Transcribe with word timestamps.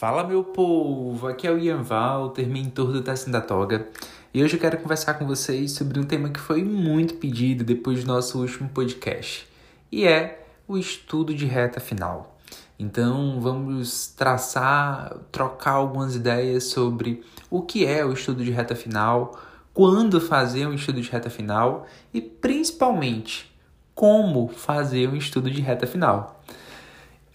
Fala 0.00 0.24
meu 0.24 0.42
povo, 0.42 1.28
aqui 1.28 1.46
é 1.46 1.52
o 1.52 1.58
Ian 1.58 1.82
Walter, 1.82 2.48
mentor 2.48 2.90
do 2.90 3.02
Tessin 3.02 3.30
da 3.30 3.42
Toga, 3.42 3.86
e 4.32 4.42
hoje 4.42 4.56
eu 4.56 4.58
quero 4.58 4.78
conversar 4.78 5.12
com 5.12 5.26
vocês 5.26 5.72
sobre 5.72 6.00
um 6.00 6.04
tema 6.04 6.30
que 6.30 6.40
foi 6.40 6.64
muito 6.64 7.16
pedido 7.16 7.62
depois 7.64 8.02
do 8.02 8.06
nosso 8.06 8.40
último 8.40 8.70
podcast, 8.70 9.46
e 9.92 10.06
é 10.06 10.42
o 10.66 10.78
estudo 10.78 11.34
de 11.34 11.44
reta 11.44 11.80
final. 11.80 12.38
Então 12.78 13.42
vamos 13.42 14.06
traçar, 14.06 15.18
trocar 15.30 15.72
algumas 15.72 16.16
ideias 16.16 16.64
sobre 16.64 17.22
o 17.50 17.60
que 17.60 17.84
é 17.84 18.02
o 18.02 18.14
estudo 18.14 18.42
de 18.42 18.50
reta 18.50 18.74
final, 18.74 19.38
quando 19.74 20.18
fazer 20.18 20.66
um 20.66 20.72
estudo 20.72 21.02
de 21.02 21.10
reta 21.10 21.28
final 21.28 21.86
e 22.14 22.22
principalmente 22.22 23.54
como 23.94 24.48
fazer 24.48 25.10
um 25.10 25.16
estudo 25.16 25.50
de 25.50 25.60
reta 25.60 25.86
final. 25.86 26.39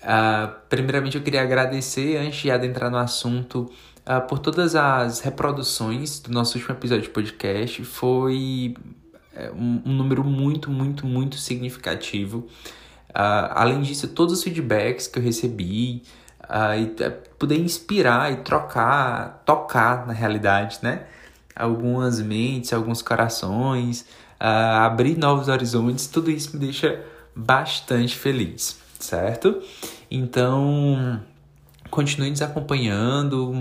Uh, 0.06 0.54
primeiramente, 0.70 1.18
eu 1.18 1.24
queria 1.24 1.42
agradecer, 1.42 2.18
antes 2.18 2.40
de 2.40 2.52
adentrar 2.52 2.92
no 2.92 2.98
assunto, 2.98 3.72
uh, 4.06 4.22
por 4.28 4.38
todas 4.38 4.76
as 4.76 5.20
reproduções 5.22 6.20
do 6.20 6.32
nosso 6.32 6.60
último 6.60 6.76
episódio 6.76 7.04
de 7.04 7.10
podcast. 7.10 7.84
Foi 7.84 8.76
é, 9.36 9.50
um, 9.52 9.82
um 9.84 9.94
número 9.94 10.24
muito, 10.24 10.70
muito, 10.70 11.08
muito 11.08 11.38
significativo. 11.38 12.48
Uh, 13.10 13.50
além 13.50 13.82
disso, 13.82 14.08
todos 14.10 14.36
os 14.36 14.44
feedbacks 14.44 15.08
que 15.08 15.18
eu 15.18 15.24
recebi, 15.24 16.04
e 16.78 16.84
uh, 16.84 17.12
poder 17.40 17.60
inspirar 17.60 18.32
e 18.32 18.38
trocar, 18.38 19.42
tocar 19.44 20.06
na 20.06 20.14
realidade, 20.14 20.78
né? 20.84 21.08
Algumas 21.56 22.22
mentes, 22.22 22.74
alguns 22.74 23.02
corações, 23.02 24.06
abrir 24.38 25.18
novos 25.18 25.48
horizontes, 25.48 26.06
tudo 26.06 26.30
isso 26.30 26.52
me 26.54 26.60
deixa 26.60 27.02
bastante 27.34 28.16
feliz 28.16 28.86
certo? 29.06 29.62
Então, 30.16 31.22
continue 31.92 32.30
nos 32.30 32.42
acompanhando, 32.42 33.54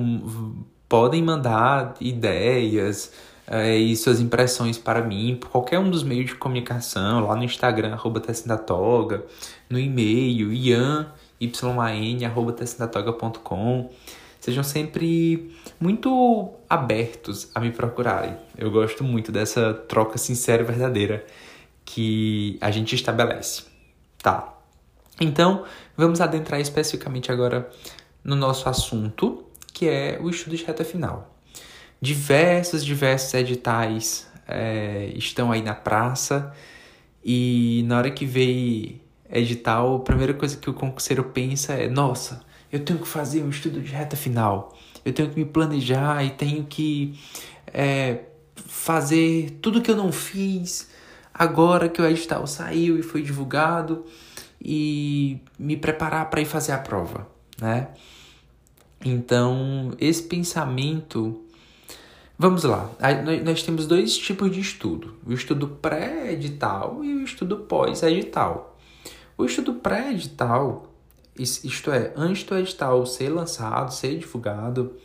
podem 0.88 1.20
mandar 1.20 1.96
ideias 2.00 3.12
é, 3.44 3.76
e 3.76 3.96
suas 3.96 4.20
impressões 4.20 4.78
para 4.78 5.02
mim 5.02 5.36
por 5.40 5.50
qualquer 5.50 5.80
um 5.80 5.90
dos 5.90 6.04
meios 6.04 6.26
de 6.26 6.36
comunicação, 6.36 7.26
lá 7.26 7.34
no 7.34 7.42
Instagram, 7.42 7.94
arroba 7.94 8.20
Toga, 8.20 9.24
no 9.68 9.80
e-mail, 9.80 10.52
ian, 10.52 11.08
yan, 11.40 12.26
arroba 12.28 12.54
Sejam 14.38 14.62
sempre 14.62 15.56
muito 15.80 16.52
abertos 16.70 17.50
a 17.52 17.58
me 17.58 17.72
procurarem. 17.72 18.36
Eu 18.56 18.70
gosto 18.70 19.02
muito 19.02 19.32
dessa 19.32 19.74
troca 19.74 20.18
sincera 20.18 20.62
e 20.62 20.66
verdadeira 20.66 21.26
que 21.84 22.56
a 22.60 22.70
gente 22.70 22.94
estabelece. 22.94 23.64
Tá, 24.22 24.53
então, 25.20 25.64
vamos 25.96 26.20
adentrar 26.20 26.60
especificamente 26.60 27.30
agora 27.30 27.70
no 28.22 28.34
nosso 28.34 28.68
assunto, 28.68 29.44
que 29.72 29.88
é 29.88 30.18
o 30.20 30.30
estudo 30.30 30.56
de 30.56 30.64
reta 30.64 30.84
final. 30.84 31.36
Diversos, 32.00 32.84
diversos 32.84 33.32
editais 33.34 34.28
é, 34.46 35.12
estão 35.16 35.52
aí 35.52 35.62
na 35.62 35.74
praça 35.74 36.52
e 37.24 37.84
na 37.86 37.98
hora 37.98 38.10
que 38.10 38.26
vem 38.26 39.00
edital, 39.30 39.96
a 39.96 40.00
primeira 40.00 40.34
coisa 40.34 40.56
que 40.56 40.68
o 40.68 40.74
concurseiro 40.74 41.24
pensa 41.24 41.72
é: 41.74 41.88
nossa, 41.88 42.42
eu 42.70 42.84
tenho 42.84 42.98
que 42.98 43.08
fazer 43.08 43.42
um 43.42 43.50
estudo 43.50 43.80
de 43.80 43.90
reta 43.90 44.16
final, 44.16 44.76
eu 45.04 45.12
tenho 45.12 45.30
que 45.30 45.38
me 45.38 45.44
planejar 45.44 46.24
e 46.24 46.30
tenho 46.30 46.64
que 46.64 47.18
é, 47.72 48.20
fazer 48.54 49.58
tudo 49.62 49.80
que 49.80 49.90
eu 49.90 49.96
não 49.96 50.12
fiz 50.12 50.90
agora 51.32 51.88
que 51.88 52.00
o 52.00 52.06
edital 52.06 52.46
saiu 52.46 52.98
e 52.98 53.02
foi 53.02 53.22
divulgado 53.22 54.04
e 54.64 55.38
me 55.58 55.76
preparar 55.76 56.30
para 56.30 56.40
ir 56.40 56.46
fazer 56.46 56.72
a 56.72 56.78
prova, 56.78 57.28
né? 57.60 57.88
Então, 59.04 59.92
esse 60.00 60.22
pensamento. 60.22 61.42
Vamos 62.36 62.64
lá, 62.64 62.90
nós 63.44 63.62
temos 63.62 63.86
dois 63.86 64.16
tipos 64.16 64.50
de 64.50 64.60
estudo: 64.60 65.14
o 65.26 65.32
estudo 65.32 65.68
pré-edital 65.68 67.04
e 67.04 67.12
o 67.14 67.22
estudo 67.22 67.58
pós-edital. 67.58 68.78
O 69.36 69.44
estudo 69.44 69.74
pré-edital, 69.74 70.90
isto 71.38 71.90
é, 71.90 72.12
antes 72.16 72.44
do 72.44 72.56
edital 72.56 73.04
ser 73.04 73.28
lançado, 73.28 73.92
ser 73.92 74.18
divulgado, 74.18 74.96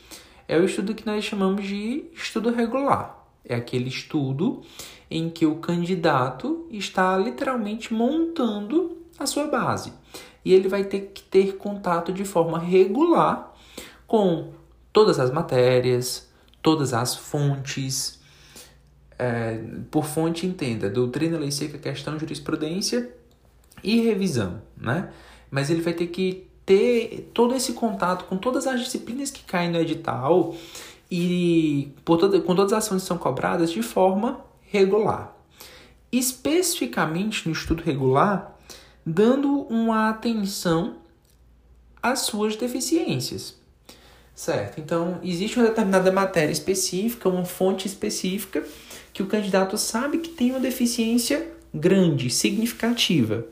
é 0.47 0.57
o 0.57 0.63
estudo 0.63 0.95
que 0.95 1.05
nós 1.05 1.25
chamamos 1.25 1.67
de 1.67 2.05
estudo 2.13 2.51
regular. 2.51 3.27
É 3.43 3.55
aquele 3.55 3.89
estudo 3.89 4.61
em 5.09 5.29
que 5.29 5.45
o 5.45 5.55
candidato 5.55 6.67
está 6.71 7.17
literalmente 7.17 7.93
montando 7.93 8.98
a 9.19 9.25
sua 9.25 9.47
base. 9.47 9.93
E 10.43 10.53
ele 10.53 10.67
vai 10.67 10.83
ter 10.83 11.11
que 11.13 11.21
ter 11.21 11.57
contato 11.57 12.13
de 12.13 12.23
forma 12.23 12.57
regular 12.57 13.53
com 14.07 14.51
todas 14.91 15.19
as 15.19 15.31
matérias, 15.31 16.29
todas 16.61 16.93
as 16.93 17.15
fontes. 17.15 18.19
É, 19.17 19.61
por 19.91 20.05
fonte, 20.05 20.45
entenda, 20.45 20.89
doutrina, 20.89 21.37
lei 21.37 21.51
seca, 21.51 21.77
questão, 21.77 22.17
jurisprudência 22.17 23.13
e 23.83 23.99
revisão, 24.01 24.61
né? 24.77 25.09
Mas 25.51 25.69
ele 25.69 25.81
vai 25.81 25.93
ter 25.93 26.07
que 26.07 26.47
ter 26.65 27.29
todo 27.33 27.53
esse 27.55 27.73
contato 27.73 28.25
com 28.25 28.37
todas 28.37 28.67
as 28.67 28.79
disciplinas 28.79 29.31
que 29.31 29.43
caem 29.43 29.71
no 29.71 29.79
edital 29.79 30.55
e 31.11 31.91
com 32.05 32.55
todas 32.55 32.71
as 32.71 32.85
ações 32.85 33.01
que 33.01 33.07
são 33.07 33.17
cobradas 33.17 33.71
de 33.71 33.81
forma 33.81 34.39
regular. 34.61 35.35
Especificamente 36.11 37.47
no 37.47 37.53
estudo 37.53 37.83
regular, 37.83 38.57
dando 39.09 39.61
uma 39.63 40.09
atenção 40.09 40.97
às 42.01 42.19
suas 42.19 42.55
deficiências. 42.55 43.57
Certo? 44.35 44.79
Então, 44.79 45.19
existe 45.23 45.57
uma 45.57 45.67
determinada 45.67 46.11
matéria 46.11 46.51
específica, 46.51 47.27
uma 47.27 47.43
fonte 47.43 47.87
específica, 47.87 48.63
que 49.11 49.21
o 49.21 49.27
candidato 49.27 49.77
sabe 49.77 50.19
que 50.19 50.29
tem 50.29 50.51
uma 50.51 50.59
deficiência 50.59 51.51
grande, 51.73 52.29
significativa. 52.29 53.45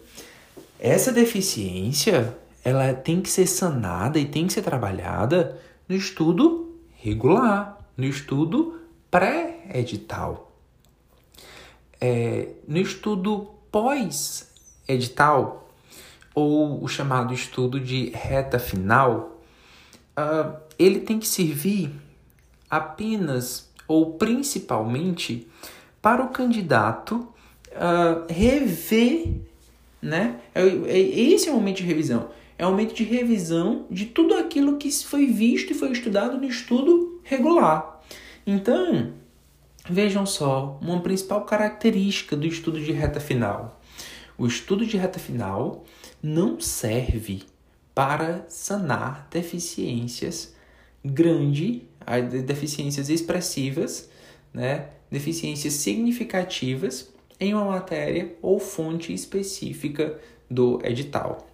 Essa 0.79 1.11
deficiência, 1.11 2.37
ela 2.63 2.93
tem 2.93 3.19
que 3.19 3.29
ser 3.29 3.47
sanada 3.47 4.17
e 4.19 4.25
tem 4.25 4.47
que 4.47 4.53
ser 4.53 4.61
trabalhada 4.61 5.59
no 5.89 5.95
estudo 5.95 6.75
regular, 6.95 7.79
no 7.97 8.05
estudo 8.05 8.79
pré-edital. 9.09 10.55
É, 11.99 12.49
no 12.67 12.77
estudo 12.77 13.49
pós 13.71 14.47
edital, 14.87 15.67
ou 16.33 16.83
o 16.83 16.87
chamado 16.87 17.33
estudo 17.33 17.79
de 17.79 18.11
reta 18.11 18.59
final, 18.59 19.41
uh, 20.17 20.55
ele 20.77 20.99
tem 20.99 21.17
que 21.17 21.27
servir 21.27 21.91
apenas 22.69 23.71
ou 23.87 24.13
principalmente 24.13 25.47
para 26.01 26.23
o 26.23 26.29
candidato 26.29 27.27
uh, 27.71 28.31
rever, 28.31 29.33
né? 30.01 30.39
É, 30.53 30.61
é, 30.61 30.99
esse 30.99 31.49
é 31.49 31.51
o 31.51 31.55
momento 31.55 31.77
de 31.77 31.83
revisão. 31.83 32.29
É 32.57 32.65
o 32.65 32.69
momento 32.69 32.93
de 32.93 33.03
revisão 33.03 33.85
de 33.89 34.05
tudo 34.05 34.35
aquilo 34.35 34.77
que 34.77 34.91
foi 34.91 35.25
visto 35.27 35.71
e 35.71 35.75
foi 35.75 35.91
estudado 35.91 36.37
no 36.37 36.45
estudo 36.45 37.19
regular. 37.23 38.01
Então, 38.45 39.13
vejam 39.89 40.25
só, 40.25 40.77
uma 40.81 41.01
principal 41.01 41.45
característica 41.45 42.35
do 42.35 42.45
estudo 42.45 42.79
de 42.79 42.91
reta 42.91 43.19
final 43.19 43.77
o 44.37 44.45
estudo 44.45 44.85
de 44.85 44.97
reta 44.97 45.19
final 45.19 45.83
não 46.21 46.59
serve 46.59 47.43
para 47.93 48.45
sanar 48.47 49.27
deficiências 49.31 50.55
grandes, 51.03 51.81
deficiências 52.45 53.09
expressivas, 53.09 54.09
né? 54.53 54.89
deficiências 55.09 55.73
significativas 55.73 57.11
em 57.39 57.53
uma 57.53 57.65
matéria 57.65 58.35
ou 58.41 58.59
fonte 58.59 59.13
específica 59.13 60.19
do 60.49 60.79
edital. 60.83 61.47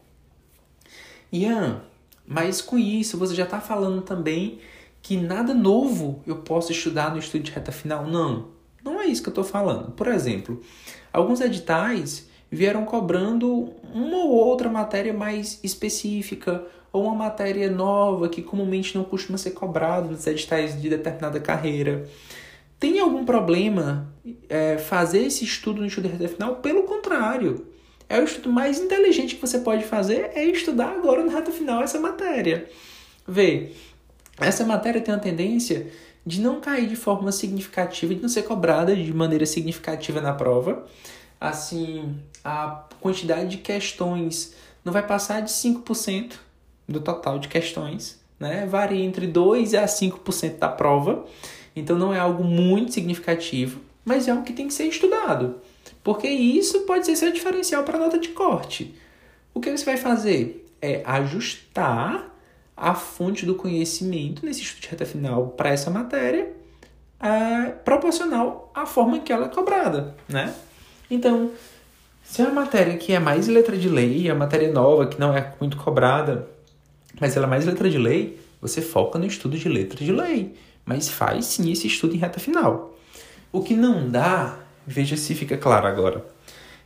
Ian, 1.31 1.83
mas 2.27 2.61
com 2.61 2.77
isso 2.77 3.17
você 3.17 3.33
já 3.35 3.43
está 3.43 3.59
falando 3.61 4.01
também 4.01 4.59
que 5.01 5.17
nada 5.17 5.53
novo 5.53 6.21
eu 6.25 6.37
posso 6.37 6.71
estudar 6.71 7.11
no 7.11 7.19
estudo 7.19 7.43
de 7.43 7.51
reta 7.51 7.71
final? 7.71 8.07
Não, 8.07 8.49
não 8.83 9.01
é 9.01 9.05
isso 9.05 9.21
que 9.21 9.29
eu 9.29 9.31
estou 9.31 9.43
falando. 9.43 9.91
Por 9.91 10.07
exemplo, 10.07 10.61
alguns 11.11 11.41
editais 11.41 12.29
vieram 12.53 12.85
cobrando 12.85 13.73
uma 13.93 14.17
ou 14.17 14.31
outra 14.31 14.69
matéria 14.69 15.13
mais 15.13 15.59
específica 15.63 16.63
ou 16.91 17.05
uma 17.05 17.15
matéria 17.15 17.69
nova 17.71 18.29
que 18.29 18.43
comumente 18.43 18.95
não 18.95 19.03
costuma 19.03 19.37
ser 19.37 19.51
cobrado 19.51 20.09
nos 20.09 20.27
editais 20.27 20.79
de 20.79 20.87
determinada 20.87 21.39
carreira. 21.39 22.07
Tem 22.79 22.99
algum 22.99 23.25
problema 23.25 24.13
é, 24.47 24.77
fazer 24.77 25.23
esse 25.23 25.43
estudo 25.43 25.81
no 25.81 25.87
estudo 25.87 26.09
de 26.09 26.27
final? 26.27 26.57
Pelo 26.57 26.83
contrário, 26.83 27.65
é 28.07 28.19
o 28.19 28.23
estudo 28.23 28.51
mais 28.51 28.79
inteligente 28.79 29.35
que 29.35 29.41
você 29.41 29.57
pode 29.59 29.83
fazer 29.83 30.31
é 30.35 30.45
estudar 30.45 30.89
agora 30.89 31.23
no 31.23 31.31
reta 31.31 31.51
final 31.51 31.81
essa 31.81 31.99
matéria. 31.99 32.69
Vê, 33.27 33.71
essa 34.39 34.63
matéria 34.63 35.01
tem 35.01 35.13
uma 35.13 35.19
tendência 35.19 35.87
de 36.25 36.39
não 36.39 36.61
cair 36.61 36.87
de 36.87 36.95
forma 36.95 37.31
significativa, 37.31 38.13
de 38.13 38.21
não 38.21 38.29
ser 38.29 38.43
cobrada 38.43 38.95
de 38.95 39.11
maneira 39.11 39.45
significativa 39.45 40.21
na 40.21 40.33
prova 40.33 40.85
assim, 41.43 42.15
a 42.41 42.85
quantidade 43.01 43.49
de 43.49 43.57
questões 43.57 44.55
não 44.83 44.93
vai 44.93 45.05
passar 45.05 45.41
de 45.41 45.51
5% 45.51 46.35
do 46.87 47.01
total 47.01 47.37
de 47.37 47.49
questões, 47.49 48.17
né? 48.39 48.65
Varia 48.65 49.03
entre 49.03 49.27
2 49.27 49.73
a 49.73 49.83
5% 49.83 50.57
da 50.57 50.69
prova. 50.69 51.25
Então 51.75 51.97
não 51.97 52.13
é 52.13 52.19
algo 52.19 52.45
muito 52.45 52.93
significativo, 52.93 53.81
mas 54.05 54.27
é 54.27 54.31
algo 54.31 54.43
que 54.43 54.53
tem 54.53 54.67
que 54.67 54.73
ser 54.73 54.85
estudado. 54.85 55.55
Porque 56.01 56.29
isso 56.29 56.81
pode 56.81 57.05
ser 57.05 57.17
seu 57.17 57.31
diferencial 57.31 57.83
para 57.83 57.97
a 57.97 57.99
nota 57.99 58.17
de 58.17 58.29
corte. 58.29 58.95
O 59.53 59.59
que 59.59 59.69
você 59.69 59.83
vai 59.83 59.97
fazer? 59.97 60.65
É 60.81 61.01
ajustar 61.05 62.33
a 62.75 62.95
fonte 62.95 63.45
do 63.45 63.55
conhecimento 63.55 64.45
nesse 64.45 64.61
estudo 64.61 64.81
de 64.81 64.87
reta 64.89 65.05
final 65.05 65.47
para 65.49 65.69
essa 65.69 65.89
matéria 65.89 66.53
é, 67.19 67.69
proporcional 67.69 68.71
à 68.73 68.85
forma 68.85 69.19
que 69.19 69.31
ela 69.31 69.45
é 69.45 69.49
cobrada, 69.49 70.15
né? 70.27 70.53
Então, 71.13 71.51
se 72.23 72.41
é 72.41 72.45
uma 72.45 72.61
matéria 72.61 72.97
que 72.97 73.13
é 73.13 73.19
mais 73.19 73.47
letra 73.47 73.77
de 73.77 73.87
lei, 73.87 74.27
é 74.27 74.33
uma 74.33 74.39
matéria 74.39 74.71
nova, 74.71 75.05
que 75.05 75.19
não 75.19 75.37
é 75.37 75.53
muito 75.59 75.77
cobrada, 75.77 76.47
mas 77.21 77.37
ela 77.37 77.45
é 77.45 77.49
mais 77.49 77.65
letra 77.65 77.87
de 77.87 77.99
lei, 77.99 78.39
você 78.59 78.81
foca 78.81 79.19
no 79.19 79.25
estudo 79.27 79.55
de 79.55 79.69
letra 79.69 80.03
de 80.03 80.11
lei, 80.11 80.55
mas 80.83 81.09
faz 81.09 81.45
sim 81.45 81.71
esse 81.71 81.85
estudo 81.85 82.15
em 82.15 82.17
reta 82.17 82.39
final. 82.39 82.97
O 83.51 83.61
que 83.61 83.75
não 83.75 84.09
dá, 84.09 84.57
veja 84.87 85.15
se 85.15 85.35
fica 85.35 85.55
claro 85.55 85.85
agora, 85.85 86.25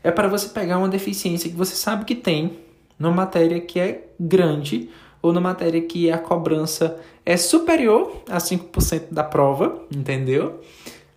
é 0.03 0.11
para 0.11 0.27
você 0.27 0.49
pegar 0.49 0.77
uma 0.77 0.89
deficiência 0.89 1.49
que 1.49 1.55
você 1.55 1.75
sabe 1.75 2.03
que 2.03 2.15
tem 2.15 2.59
numa 2.99 3.13
matéria 3.13 3.61
que 3.61 3.79
é 3.79 4.09
grande 4.19 4.89
ou 5.21 5.31
na 5.31 5.39
matéria 5.39 5.81
que 5.81 6.11
a 6.11 6.17
cobrança 6.17 6.99
é 7.25 7.37
superior 7.37 8.23
a 8.29 8.39
5% 8.39 9.05
da 9.09 9.23
prova, 9.23 9.81
entendeu? 9.89 10.59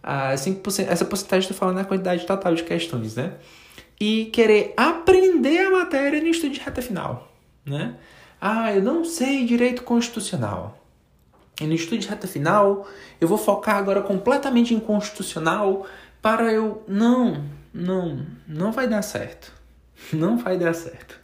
A 0.02 0.34
5%, 0.34 0.86
essa 0.88 1.04
porcentagem 1.04 1.40
estou 1.40 1.56
falando 1.56 1.76
na 1.76 1.84
quantidade 1.84 2.26
total 2.26 2.54
de 2.54 2.62
questões, 2.62 3.16
né? 3.16 3.34
E 4.00 4.26
querer 4.26 4.72
aprender 4.76 5.66
a 5.66 5.70
matéria 5.70 6.20
no 6.20 6.28
estudo 6.28 6.54
de 6.54 6.60
reta 6.60 6.80
final, 6.80 7.30
né? 7.66 7.96
Ah, 8.40 8.72
eu 8.72 8.82
não 8.82 9.04
sei 9.04 9.44
direito 9.44 9.82
constitucional. 9.82 10.78
E 11.60 11.66
no 11.66 11.74
estudo 11.74 11.98
de 11.98 12.08
reta 12.08 12.26
final, 12.26 12.88
eu 13.20 13.28
vou 13.28 13.36
focar 13.36 13.76
agora 13.76 14.00
completamente 14.00 14.72
em 14.72 14.80
constitucional 14.80 15.86
para 16.22 16.50
eu. 16.50 16.82
Não, 16.88 17.44
não, 17.72 18.26
não 18.48 18.72
vai 18.72 18.88
dar 18.88 19.02
certo. 19.02 19.52
Não 20.14 20.38
vai 20.38 20.56
dar 20.56 20.72
certo. 20.72 21.20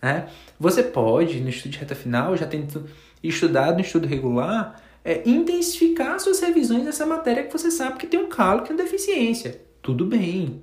Né? 0.00 0.26
Você 0.58 0.82
pode, 0.82 1.38
no 1.38 1.50
estudo 1.50 1.72
de 1.72 1.78
reta 1.78 1.94
final, 1.94 2.34
já 2.34 2.46
tendo 2.46 2.88
estudado 3.22 3.74
no 3.74 3.82
estudo 3.82 4.06
regular, 4.08 4.80
é, 5.06 5.22
intensificar 5.24 6.18
suas 6.18 6.40
revisões 6.40 6.84
dessa 6.84 7.06
matéria 7.06 7.44
que 7.44 7.52
você 7.52 7.70
sabe 7.70 7.96
que 7.96 8.08
tem 8.08 8.18
um 8.18 8.28
calo, 8.28 8.62
que 8.62 8.72
uma 8.72 8.82
deficiência. 8.82 9.60
Tudo 9.80 10.04
bem. 10.04 10.60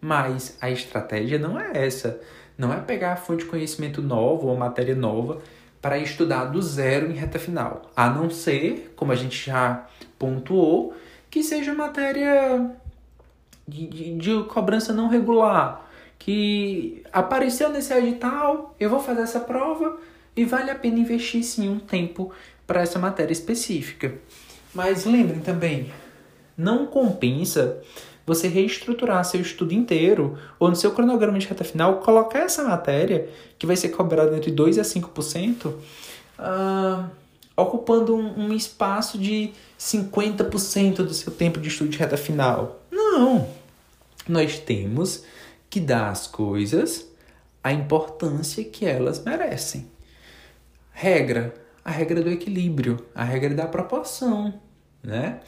Mas 0.00 0.58
a 0.60 0.68
estratégia 0.68 1.38
não 1.38 1.58
é 1.58 1.86
essa. 1.86 2.20
Não 2.58 2.72
é 2.72 2.80
pegar 2.80 3.12
a 3.12 3.16
fonte 3.16 3.44
de 3.44 3.50
conhecimento 3.50 4.02
nova 4.02 4.46
ou 4.46 4.56
matéria 4.56 4.96
nova 4.96 5.40
para 5.80 5.96
estudar 5.96 6.46
do 6.46 6.60
zero 6.60 7.08
em 7.08 7.14
reta 7.14 7.38
final. 7.38 7.82
A 7.94 8.10
não 8.10 8.28
ser, 8.28 8.92
como 8.96 9.12
a 9.12 9.14
gente 9.14 9.46
já 9.46 9.86
pontuou, 10.18 10.92
que 11.30 11.44
seja 11.44 11.72
matéria 11.72 12.68
de, 13.68 13.86
de, 13.86 14.16
de 14.16 14.44
cobrança 14.48 14.92
não 14.92 15.08
regular 15.08 15.84
que 16.18 17.02
apareceu 17.12 17.68
nesse 17.68 17.92
edital, 17.92 18.74
eu 18.80 18.88
vou 18.88 18.98
fazer 18.98 19.20
essa 19.20 19.40
prova 19.40 19.98
e 20.34 20.44
vale 20.44 20.70
a 20.70 20.74
pena 20.74 20.98
investir 20.98 21.44
sim 21.44 21.68
um 21.68 21.78
tempo 21.78 22.32
para 22.66 22.82
essa 22.82 22.98
matéria 22.98 23.32
específica. 23.32 24.14
Mas 24.74 25.04
lembrem 25.04 25.40
também, 25.40 25.92
não 26.56 26.86
compensa 26.86 27.80
você 28.26 28.48
reestruturar 28.48 29.24
seu 29.24 29.40
estudo 29.40 29.72
inteiro 29.74 30.38
ou 30.58 30.68
no 30.68 30.76
seu 30.76 30.92
cronograma 30.92 31.38
de 31.38 31.46
reta 31.46 31.64
final 31.64 32.00
colocar 32.00 32.40
essa 32.40 32.64
matéria, 32.64 33.28
que 33.58 33.66
vai 33.66 33.76
ser 33.76 33.90
cobrada 33.90 34.36
entre 34.36 34.50
2 34.50 34.78
a 34.78 34.82
5%, 34.82 35.66
uh, 35.66 37.10
ocupando 37.56 38.16
um, 38.16 38.46
um 38.46 38.52
espaço 38.54 39.18
de 39.18 39.52
50% 39.78 40.96
do 40.96 41.12
seu 41.12 41.32
tempo 41.32 41.60
de 41.60 41.68
estudo 41.68 41.90
de 41.90 41.98
reta 41.98 42.16
final. 42.16 42.80
Não! 42.90 43.46
Nós 44.26 44.58
temos 44.58 45.24
que 45.68 45.78
dá 45.78 46.08
às 46.08 46.26
coisas 46.26 47.06
a 47.62 47.72
importância 47.72 48.64
que 48.64 48.86
elas 48.86 49.22
merecem. 49.22 49.86
Regra, 50.92 51.54
a 51.84 51.90
regra 51.90 52.22
do 52.22 52.30
equilíbrio, 52.30 53.04
a 53.14 53.22
regra 53.22 53.54
da 53.54 53.66
proporção, 53.66 54.54
né? 55.02 55.40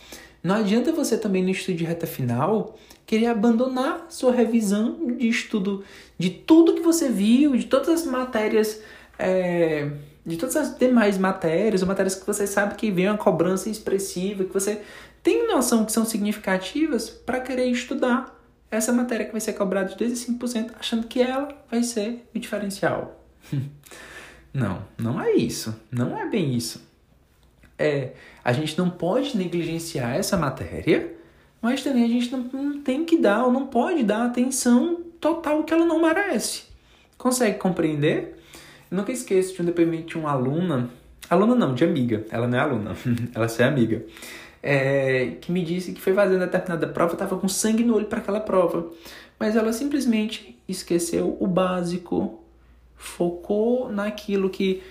Não 0.43 0.55
adianta 0.55 0.93
você 0.93 1.17
também 1.17 1.43
no 1.43 1.51
estudo 1.51 1.79
de 1.79 1.85
reta 1.85 2.07
final 2.07 2.77
querer 3.05 3.27
abandonar 3.27 4.07
sua 4.11 4.33
revisão 4.33 5.17
de 5.17 5.29
estudo 5.29 5.85
de 6.19 6.31
tudo 6.31 6.75
que 6.75 6.83
você 6.83 7.09
viu, 7.09 7.57
de 7.57 7.65
todas 7.65 7.89
as 7.89 8.07
matérias, 8.07 8.81
é, 9.19 9.91
de 10.25 10.37
todas 10.37 10.57
as 10.57 10.77
demais 10.77 11.19
matérias, 11.19 11.83
ou 11.83 11.89
matérias 11.89 12.15
que 12.15 12.27
você 12.27 12.47
sabe 12.47 12.75
que 12.75 12.91
vem 12.91 13.09
uma 13.09 13.17
cobrança 13.17 13.69
expressiva, 13.69 14.45
que 14.45 14.53
você 14.53 14.83
tem 15.23 15.49
noção 15.49 15.85
que 15.85 15.91
são 15.91 16.05
significativas 16.05 17.09
para 17.11 17.41
querer 17.41 17.67
estudar 17.67 18.37
essa 18.71 18.93
matéria 18.93 19.27
que 19.27 19.33
vai 19.33 19.41
ser 19.41 19.55
cobrada 19.55 19.89
de 19.89 19.97
2 19.97 20.13
a 20.13 20.33
5%, 20.33 20.71
achando 20.79 21.07
que 21.07 21.21
ela 21.21 21.49
vai 21.71 21.83
ser 21.83 22.29
o 22.35 22.39
diferencial. 22.39 23.21
não, 24.57 24.83
não 24.99 25.21
é 25.21 25.33
isso. 25.33 25.79
Não 25.91 26.17
é 26.17 26.27
bem 26.29 26.55
isso. 26.55 26.87
É, 27.79 28.13
a 28.43 28.53
gente 28.53 28.79
não 28.79 28.89
pode 28.89 29.37
negligenciar 29.37 30.15
essa 30.15 30.37
matéria, 30.37 31.13
mas 31.61 31.83
também 31.83 32.05
a 32.05 32.09
gente 32.09 32.33
não, 32.33 32.41
não 32.41 32.81
tem 32.81 33.05
que 33.05 33.19
dar 33.19 33.45
ou 33.45 33.53
não 33.53 33.67
pode 33.67 34.03
dar 34.03 34.25
atenção 34.25 35.03
total 35.21 35.65
que 35.65 35.75
ela 35.75 35.85
não 35.85 36.01
merece. 36.01 36.65
Consegue 37.19 37.59
compreender? 37.59 38.41
Eu 38.91 38.97
nunca 38.97 39.13
esqueço 39.13 39.55
de 39.55 39.63
um 39.63 39.65
depoimento 39.65 40.07
de 40.07 40.19
uma 40.19 40.31
aluna, 40.31 40.89
aluna 41.29 41.55
não, 41.55 41.75
de 41.75 41.85
amiga, 41.85 42.25
ela 42.31 42.47
não 42.47 42.57
é 42.57 42.61
aluna, 42.61 42.97
ela 43.35 43.47
é 43.47 43.63
amiga 43.65 44.05
é, 44.67 45.37
que 45.41 45.53
me 45.53 45.63
disse 45.63 45.93
que 45.93 46.01
foi 46.01 46.13
fazendo 46.13 46.41
determinada 46.41 46.89
prova, 46.89 47.13
estava 47.13 47.39
com 47.39 47.47
sangue 47.47 47.85
no 47.85 47.95
olho 47.95 48.07
para 48.07 48.19
aquela 48.19 48.41
prova. 48.41 48.91
Mas 49.39 49.55
ela 49.55 49.73
simplesmente 49.73 50.59
esqueceu 50.67 51.37
o 51.39 51.47
básico, 51.47 52.43
focou 52.97 53.91
naquilo 53.91 54.51
que 54.51 54.83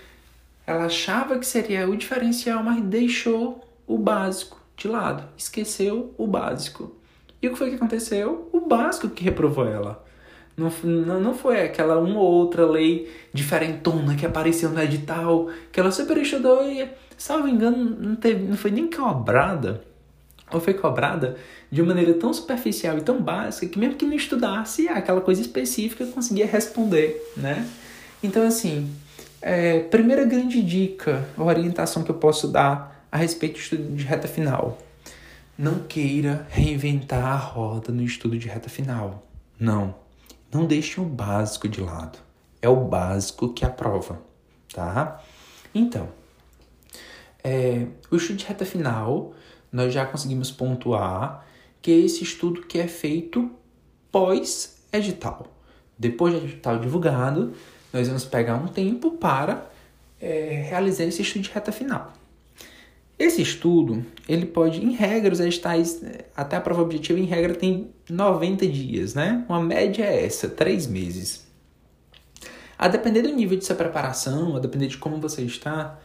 ela 0.66 0.86
achava 0.86 1.38
que 1.38 1.46
seria 1.46 1.88
o 1.88 1.96
diferencial, 1.96 2.62
mas 2.62 2.82
deixou 2.82 3.64
o 3.86 3.98
básico 3.98 4.60
de 4.76 4.88
lado, 4.88 5.24
esqueceu 5.36 6.14
o 6.18 6.26
básico. 6.26 6.94
E 7.40 7.48
o 7.48 7.52
que 7.52 7.58
foi 7.58 7.70
que 7.70 7.76
aconteceu? 7.76 8.48
O 8.52 8.60
básico 8.60 9.08
que 9.08 9.22
reprovou 9.22 9.66
ela. 9.66 10.04
Não, 10.56 10.72
não, 11.20 11.34
foi 11.34 11.62
aquela 11.62 11.98
uma 11.98 12.18
ou 12.18 12.32
outra 12.32 12.64
lei 12.64 13.12
diferentona 13.32 14.16
que 14.16 14.24
apareceu 14.24 14.70
no 14.70 14.80
edital, 14.80 15.50
que 15.70 15.78
ela 15.78 15.90
super 15.90 16.16
estudou 16.16 16.64
e 16.64 16.88
salvo 17.16 17.46
engano, 17.46 17.96
não, 18.00 18.16
teve, 18.16 18.42
não 18.42 18.56
foi 18.56 18.70
nem 18.70 18.90
cobrada, 18.90 19.82
ou 20.50 20.58
foi 20.58 20.72
cobrada 20.72 21.36
de 21.70 21.82
maneira 21.82 22.14
tão 22.14 22.32
superficial 22.32 22.96
e 22.96 23.02
tão 23.02 23.20
básica 23.20 23.66
que 23.66 23.78
mesmo 23.78 23.96
que 23.96 24.06
não 24.06 24.14
estudasse 24.14 24.88
aquela 24.88 25.20
coisa 25.20 25.42
específica, 25.42 26.06
conseguia 26.06 26.46
responder, 26.46 27.22
né? 27.36 27.68
Então, 28.26 28.44
assim, 28.44 28.92
é, 29.40 29.78
primeira 29.84 30.24
grande 30.24 30.60
dica, 30.60 31.28
orientação 31.38 32.02
que 32.02 32.10
eu 32.10 32.16
posso 32.16 32.48
dar 32.48 33.06
a 33.10 33.16
respeito 33.16 33.52
do 33.52 33.60
estudo 33.60 33.94
de 33.94 34.02
reta 34.02 34.26
final. 34.26 34.78
Não 35.56 35.84
queira 35.84 36.44
reinventar 36.50 37.24
a 37.24 37.36
roda 37.36 37.92
no 37.92 38.02
estudo 38.02 38.36
de 38.36 38.48
reta 38.48 38.68
final. 38.68 39.24
Não. 39.60 39.94
Não 40.52 40.66
deixe 40.66 41.00
o 41.00 41.04
básico 41.04 41.68
de 41.68 41.80
lado. 41.80 42.18
É 42.60 42.68
o 42.68 42.84
básico 42.84 43.54
que 43.54 43.64
aprova, 43.64 44.20
tá? 44.74 45.22
Então, 45.72 46.08
é, 47.44 47.86
o 48.10 48.16
estudo 48.16 48.38
de 48.38 48.44
reta 48.44 48.64
final, 48.64 49.34
nós 49.70 49.94
já 49.94 50.04
conseguimos 50.04 50.50
pontuar 50.50 51.46
que 51.80 51.92
é 51.92 51.98
esse 51.98 52.24
estudo 52.24 52.62
que 52.62 52.80
é 52.80 52.88
feito 52.88 53.48
pós-edital. 54.10 55.46
Depois 55.96 56.34
do 56.34 56.40
edital 56.40 56.80
divulgado, 56.80 57.54
nós 57.96 58.08
vamos 58.08 58.24
pegar 58.24 58.56
um 58.56 58.68
tempo 58.68 59.12
para 59.12 59.68
é, 60.20 60.66
realizar 60.68 61.04
esse 61.04 61.22
estudo 61.22 61.42
de 61.42 61.50
reta 61.50 61.72
final. 61.72 62.12
Esse 63.18 63.40
estudo, 63.40 64.04
ele 64.28 64.44
pode, 64.44 64.84
em 64.84 64.92
regra, 64.92 65.32
os 65.32 65.40
editais, 65.40 66.02
até 66.36 66.56
a 66.56 66.60
prova 66.60 66.82
objetiva, 66.82 67.18
em 67.18 67.24
regra, 67.24 67.54
tem 67.54 67.90
90 68.10 68.66
dias, 68.66 69.14
né? 69.14 69.42
Uma 69.48 69.62
média 69.62 70.04
é 70.04 70.26
essa, 70.26 70.48
3 70.48 70.86
meses. 70.86 71.46
A 72.78 72.88
depender 72.88 73.22
do 73.22 73.34
nível 73.34 73.56
de 73.56 73.64
sua 73.64 73.74
preparação, 73.74 74.54
a 74.54 74.60
depender 74.60 74.88
de 74.88 74.98
como 74.98 75.18
você 75.18 75.40
está, 75.40 75.98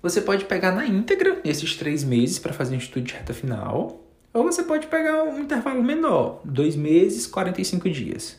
você 0.00 0.22
pode 0.22 0.46
pegar 0.46 0.72
na 0.72 0.86
íntegra 0.86 1.40
esses 1.44 1.76
três 1.76 2.02
meses 2.02 2.38
para 2.38 2.54
fazer 2.54 2.74
um 2.74 2.78
estudo 2.78 3.04
de 3.04 3.12
reta 3.12 3.34
final, 3.34 4.02
ou 4.32 4.44
você 4.44 4.62
pode 4.62 4.86
pegar 4.86 5.24
um 5.24 5.38
intervalo 5.38 5.82
menor, 5.82 6.40
dois 6.42 6.74
meses, 6.74 7.26
45 7.26 7.90
dias. 7.90 8.38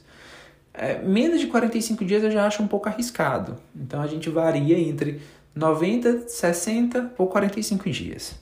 É, 0.78 1.02
menos 1.02 1.40
de 1.40 1.48
45 1.48 2.06
dias 2.06 2.24
eu 2.24 2.30
já 2.30 2.46
acho 2.46 2.62
um 2.62 2.68
pouco 2.68 2.88
arriscado. 2.88 3.58
Então 3.76 4.02
a 4.02 4.08
gente 4.08 4.30
varia 4.30 4.78
entre 4.78 5.22
90, 5.56 6.30
60 6.30 7.14
ou 7.18 7.28
45 7.28 7.90
dias. 7.90 8.36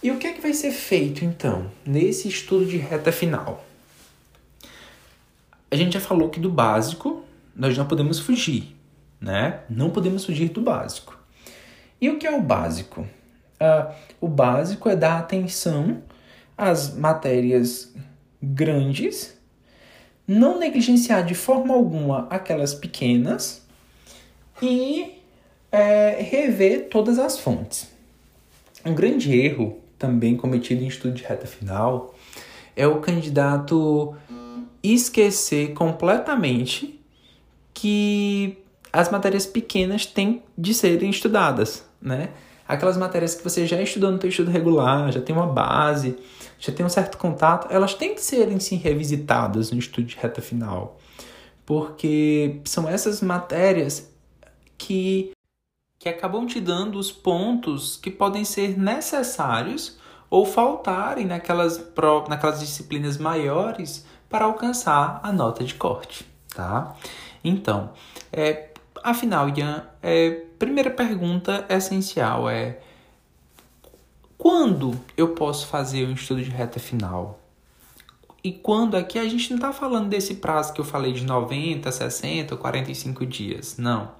E 0.00 0.12
o 0.12 0.16
que 0.16 0.28
é 0.28 0.32
que 0.32 0.40
vai 0.40 0.52
ser 0.52 0.70
feito 0.70 1.24
então 1.24 1.68
nesse 1.84 2.28
estudo 2.28 2.64
de 2.64 2.76
reta 2.76 3.10
final? 3.10 3.64
A 5.70 5.74
gente 5.74 5.94
já 5.94 6.00
falou 6.00 6.30
que 6.30 6.38
do 6.38 6.48
básico 6.48 7.24
nós 7.54 7.76
não 7.76 7.86
podemos 7.86 8.20
fugir, 8.20 8.76
né? 9.20 9.60
Não 9.68 9.90
podemos 9.90 10.24
fugir 10.24 10.50
do 10.50 10.60
básico. 10.60 11.18
E 12.00 12.08
o 12.08 12.18
que 12.18 12.26
é 12.26 12.30
o 12.30 12.40
básico? 12.40 13.00
Uh, 13.00 13.92
o 14.20 14.28
básico 14.28 14.88
é 14.88 14.94
dar 14.94 15.18
atenção 15.18 16.00
às 16.56 16.96
matérias 16.96 17.92
grandes, 18.40 19.36
não 20.28 20.58
negligenciar 20.58 21.24
de 21.24 21.34
forma 21.34 21.72
alguma 21.72 22.26
aquelas 22.28 22.74
pequenas 22.74 23.66
e 24.60 25.14
é, 25.72 26.18
rever 26.20 26.88
todas 26.90 27.18
as 27.18 27.38
fontes. 27.38 27.90
Um 28.84 28.94
grande 28.94 29.34
erro 29.34 29.80
também 29.98 30.36
cometido 30.36 30.84
em 30.84 30.86
estudo 30.86 31.14
de 31.14 31.24
reta 31.24 31.46
final 31.46 32.14
é 32.76 32.86
o 32.86 33.00
candidato 33.00 34.14
esquecer 34.82 35.72
completamente 35.72 37.00
que 37.74 38.58
as 38.92 39.10
matérias 39.10 39.46
pequenas 39.46 40.06
têm 40.06 40.42
de 40.56 40.74
serem 40.74 41.10
estudadas, 41.10 41.84
né? 42.00 42.30
Aquelas 42.68 42.98
matérias 42.98 43.34
que 43.34 43.42
você 43.42 43.66
já 43.66 43.80
estudou 43.80 44.12
no 44.12 44.20
seu 44.20 44.28
estudo 44.28 44.50
regular, 44.50 45.10
já 45.10 45.22
tem 45.22 45.34
uma 45.34 45.46
base, 45.46 46.18
já 46.58 46.70
tem 46.70 46.84
um 46.84 46.88
certo 46.90 47.16
contato, 47.16 47.66
elas 47.70 47.94
têm 47.94 48.14
que 48.14 48.20
serem 48.20 48.60
sim 48.60 48.76
revisitadas 48.76 49.70
no 49.70 49.78
estudo 49.78 50.06
de 50.06 50.16
reta 50.16 50.42
final. 50.42 50.98
Porque 51.64 52.60
são 52.64 52.86
essas 52.86 53.22
matérias 53.22 54.12
que 54.76 55.32
que 55.98 56.08
acabam 56.08 56.46
te 56.46 56.60
dando 56.60 56.96
os 56.96 57.10
pontos 57.10 57.96
que 57.96 58.10
podem 58.10 58.44
ser 58.44 58.78
necessários 58.78 59.98
ou 60.30 60.46
faltarem 60.46 61.26
naquelas, 61.26 61.82
naquelas 62.28 62.60
disciplinas 62.60 63.18
maiores 63.18 64.06
para 64.28 64.44
alcançar 64.44 65.18
a 65.22 65.32
nota 65.32 65.64
de 65.64 65.74
corte, 65.74 66.24
tá? 66.54 66.94
Então, 67.42 67.90
é, 68.30 68.52
afinal, 69.02 69.48
Ian, 69.48 69.84
é, 70.02 70.42
primeira 70.58 70.90
pergunta 70.90 71.64
essencial 71.68 72.48
é 72.48 72.78
quando 74.36 74.98
eu 75.16 75.28
posso 75.34 75.66
fazer 75.66 76.06
um 76.06 76.12
estudo 76.12 76.42
de 76.42 76.50
reta 76.50 76.78
final? 76.78 77.40
E 78.42 78.52
quando 78.52 78.96
aqui 78.96 79.18
a 79.18 79.28
gente 79.28 79.50
não 79.50 79.56
está 79.56 79.72
falando 79.72 80.08
desse 80.08 80.36
prazo 80.36 80.72
que 80.72 80.80
eu 80.80 80.84
falei 80.84 81.12
de 81.12 81.24
90, 81.24 81.90
60 81.90 82.54
ou 82.54 82.60
45 82.60 83.26
dias, 83.26 83.76
não. 83.76 84.12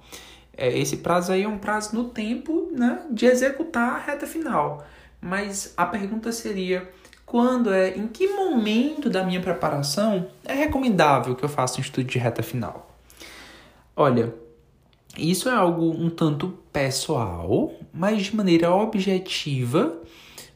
É, 0.55 0.77
esse 0.77 0.97
prazo 0.97 1.31
aí 1.31 1.43
é 1.43 1.47
um 1.47 1.57
prazo 1.57 1.95
no 1.95 2.09
tempo 2.09 2.69
né, 2.73 3.01
de 3.09 3.25
executar 3.25 3.95
a 3.95 3.97
reta 3.97 4.27
final. 4.27 4.85
Mas 5.21 5.73
a 5.77 5.85
pergunta 5.85 6.33
seria: 6.33 6.89
quando 7.25 7.71
é, 7.71 7.95
em 7.95 8.07
que 8.07 8.27
momento 8.27 9.09
da 9.09 9.23
minha 9.23 9.39
preparação 9.39 10.27
é 10.43 10.53
recomendável 10.53 11.33
que 11.33 11.45
eu 11.45 11.49
faça 11.49 11.77
um 11.77 11.81
estudo 11.81 12.05
de 12.05 12.19
reta 12.19 12.43
final? 12.43 12.93
Olha, 13.95 14.33
isso 15.17 15.49
é 15.49 15.53
algo 15.53 15.91
um 15.91 16.09
tanto 16.09 16.53
pessoal, 16.71 17.71
mas 17.93 18.23
de 18.23 18.35
maneira 18.35 18.73
objetiva, 18.73 19.97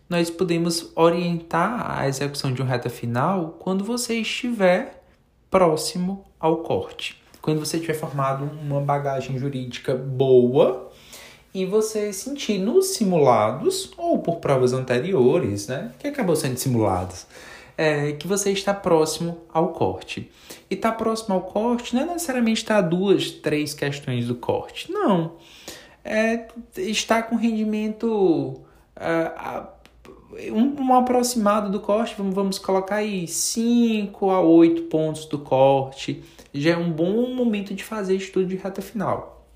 nós 0.10 0.30
podemos 0.30 0.92
orientar 0.96 2.00
a 2.00 2.08
execução 2.08 2.54
de 2.54 2.62
uma 2.62 2.70
reta 2.70 2.90
final 2.90 3.58
quando 3.60 3.84
você 3.84 4.16
estiver 4.16 5.04
próximo 5.50 6.26
ao 6.40 6.58
corte. 6.58 7.22
Quando 7.42 7.60
você 7.60 7.80
tiver 7.80 7.94
formado 7.94 8.50
uma 8.62 8.80
bagagem 8.80 9.38
jurídica 9.38 9.96
boa 9.96 10.92
e 11.54 11.66
você 11.66 12.14
sentir 12.14 12.58
nos 12.58 12.88
simulados 12.96 13.92
ou 13.98 14.20
por 14.20 14.38
provas 14.38 14.72
anteriores, 14.72 15.68
né, 15.68 15.92
que 16.00 16.08
acabou 16.08 16.36
sendo 16.36 16.58
simulados, 16.58 17.26
é, 17.78 18.14
que 18.14 18.28
você 18.28 18.52
está 18.52 18.74
próximo 18.74 19.42
ao 19.52 19.70
corte. 19.70 20.32
E 20.70 20.76
estar 20.76 20.92
tá 20.92 20.98
próximo 20.98 21.36
ao 21.36 21.42
corte 21.42 21.96
não 21.96 22.04
é 22.04 22.06
necessariamente 22.06 22.62
estar 22.62 22.82
duas, 22.82 23.32
três 23.32 23.74
questões 23.74 24.28
do 24.28 24.36
corte. 24.36 24.92
Não. 24.92 25.38
É 26.04 26.48
estar 26.78 27.24
com 27.24 27.36
rendimento 27.36 28.62
uh, 28.98 29.68
um, 30.52 30.82
um, 30.82 30.94
aproximado 30.96 31.72
do 31.72 31.80
corte, 31.80 32.16
vamos, 32.18 32.36
vamos 32.36 32.60
colocar 32.60 32.98
aí 32.98 33.28
5 33.28 34.30
a 34.30 34.42
8 34.42 34.84
pontos 34.84 35.26
do 35.26 35.40
corte. 35.40 36.24
Já 36.54 36.72
é 36.72 36.78
um 36.78 36.92
bom 36.92 37.34
momento 37.34 37.74
de 37.74 37.84
fazer 37.84 38.16
estudo 38.16 38.46
de 38.46 38.56
reta 38.56 38.82
final. 38.82 39.48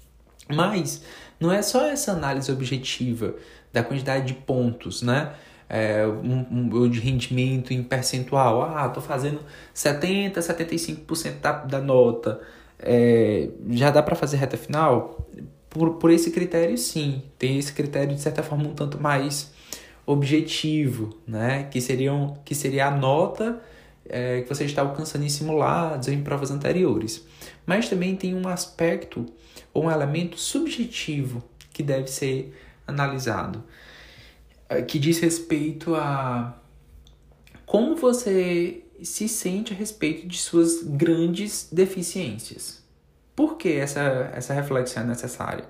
Mas 0.49 1.03
não 1.39 1.51
é 1.51 1.61
só 1.61 1.85
essa 1.85 2.13
análise 2.13 2.51
objetiva 2.51 3.35
da 3.71 3.83
quantidade 3.83 4.27
de 4.27 4.33
pontos, 4.33 5.01
né? 5.01 5.33
É, 5.69 6.07
um, 6.07 6.45
um, 6.49 6.89
de 6.89 6.99
rendimento 6.99 7.73
em 7.73 7.83
percentual. 7.83 8.61
Ah, 8.61 8.87
tô 8.89 9.01
fazendo 9.01 9.39
70, 9.73 10.39
75% 10.39 11.39
da, 11.41 11.51
da 11.51 11.81
nota. 11.81 12.39
É, 12.79 13.49
já 13.69 13.91
dá 13.91 14.01
para 14.01 14.15
fazer 14.15 14.37
reta 14.37 14.55
final? 14.57 15.27
Por, 15.69 15.95
por 15.95 16.09
esse 16.09 16.31
critério, 16.31 16.77
sim. 16.77 17.21
Tem 17.37 17.57
esse 17.57 17.73
critério, 17.73 18.15
de 18.15 18.21
certa 18.21 18.41
forma, 18.41 18.65
um 18.65 18.73
tanto 18.73 19.01
mais 19.01 19.51
objetivo, 20.05 21.17
né? 21.27 21.67
Que, 21.69 21.81
seriam, 21.81 22.37
que 22.45 22.55
seria 22.55 22.87
a 22.87 22.91
nota 22.91 23.61
é, 24.09 24.41
que 24.41 24.49
você 24.49 24.63
está 24.63 24.81
alcançando 24.81 25.25
em 25.25 25.29
simulados 25.29 26.07
em 26.07 26.21
provas 26.21 26.51
anteriores. 26.51 27.25
Mas 27.65 27.89
também 27.89 28.15
tem 28.15 28.33
um 28.33 28.47
aspecto 28.47 29.25
ou 29.73 29.85
um 29.85 29.91
elemento 29.91 30.39
subjetivo 30.39 31.43
que 31.73 31.83
deve 31.83 32.07
ser 32.07 32.55
analisado, 32.87 33.63
que 34.87 34.99
diz 34.99 35.19
respeito 35.19 35.95
a 35.95 36.59
como 37.65 37.95
você 37.95 38.83
se 39.01 39.27
sente 39.27 39.73
a 39.73 39.75
respeito 39.75 40.27
de 40.27 40.37
suas 40.37 40.81
grandes 40.83 41.69
deficiências. 41.71 42.83
Por 43.35 43.57
que 43.57 43.73
essa, 43.73 44.31
essa 44.33 44.53
reflexão 44.53 45.03
é 45.03 45.05
necessária? 45.05 45.65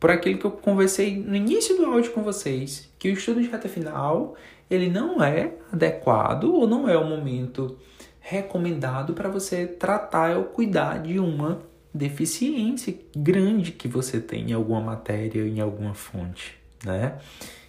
Por 0.00 0.10
aquilo 0.10 0.38
que 0.38 0.44
eu 0.44 0.50
conversei 0.50 1.16
no 1.16 1.36
início 1.36 1.76
do 1.76 1.84
áudio 1.86 2.12
com 2.12 2.22
vocês, 2.22 2.90
que 2.98 3.08
o 3.08 3.12
estudo 3.12 3.40
de 3.40 3.48
reta 3.48 3.68
final 3.68 4.34
ele 4.68 4.90
não 4.90 5.22
é 5.22 5.52
adequado 5.72 6.52
ou 6.52 6.66
não 6.66 6.88
é 6.88 6.96
o 6.96 7.04
momento 7.04 7.78
recomendado 8.20 9.14
para 9.14 9.28
você 9.28 9.66
tratar 9.66 10.36
ou 10.36 10.44
cuidar 10.44 10.98
de 11.00 11.20
uma 11.20 11.62
deficiência 11.94 12.94
grande 13.16 13.72
que 13.72 13.86
você 13.86 14.20
tem 14.20 14.50
em 14.50 14.52
alguma 14.52 14.80
matéria, 14.80 15.46
em 15.46 15.60
alguma 15.60 15.94
fonte, 15.94 16.58
né? 16.84 17.18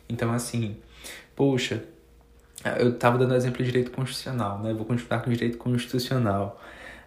Então, 0.09 0.31
assim, 0.31 0.77
poxa, 1.35 1.83
eu 2.79 2.89
estava 2.89 3.17
dando 3.17 3.35
exemplo 3.35 3.59
de 3.59 3.65
direito 3.65 3.91
constitucional, 3.91 4.59
né? 4.59 4.73
Vou 4.73 4.85
continuar 4.85 5.21
com 5.21 5.31
direito 5.31 5.57
constitucional. 5.57 6.61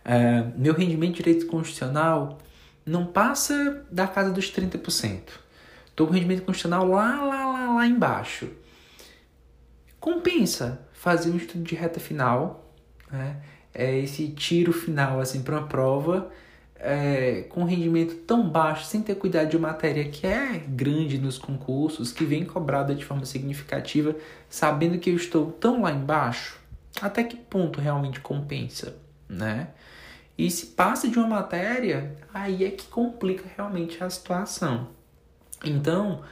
É, 0.04 0.45
meu 0.57 0.73
rendimento 0.73 1.16
de 1.16 1.23
direito 1.23 1.47
constitucional 1.47 2.38
não 2.85 3.07
passa 3.07 3.85
da 3.90 4.07
casa 4.07 4.30
dos 4.30 4.50
30%. 4.52 5.21
Estou 5.87 6.07
com 6.07 6.12
rendimento 6.12 6.45
constitucional 6.45 6.88
lá, 6.88 7.23
lá, 7.23 7.52
lá, 7.52 7.75
lá 7.75 7.87
embaixo. 7.87 8.49
Compensa 9.99 10.80
fazer 10.92 11.30
um 11.30 11.37
estudo 11.37 11.62
de 11.62 11.75
reta 11.75 12.00
final, 12.00 12.75
né? 13.11 13.37
É 13.73 13.97
esse 13.99 14.28
tiro 14.28 14.73
final 14.73 15.21
assim 15.21 15.42
para 15.42 15.59
uma 15.59 15.66
prova 15.66 16.30
é, 16.81 17.43
com 17.51 17.65
rendimento 17.65 18.15
tão 18.27 18.49
baixo, 18.49 18.87
sem 18.87 19.03
ter 19.03 19.15
cuidado 19.15 19.51
de 19.51 19.57
uma 19.57 19.69
matéria 19.69 20.09
que 20.09 20.27
é 20.27 20.57
grande 20.67 21.19
nos 21.19 21.37
concursos, 21.37 22.11
que 22.11 22.25
vem 22.25 22.45
cobrada 22.45 22.95
de 22.95 23.05
forma 23.05 23.27
significativa, 23.27 24.17
sabendo 24.49 24.99
que 24.99 25.11
eu 25.11 25.17
estou 25.17 25.53
tão 25.53 25.83
lá 25.83 25.93
embaixo, 25.93 26.59
até 27.01 27.23
que 27.23 27.37
ponto 27.37 27.81
realmente 27.81 28.21
compensa, 28.21 28.97
né? 29.29 29.69
E 30.39 30.51
se 30.51 30.67
passa 30.69 31.07
de 31.07 31.19
uma 31.19 31.29
matéria, 31.29 32.17
aí 32.33 32.65
é 32.65 32.71
que 32.71 32.87
complica 32.87 33.45
realmente 33.55 34.03
a 34.03 34.09
situação. 34.09 34.89
Então, 35.63 36.23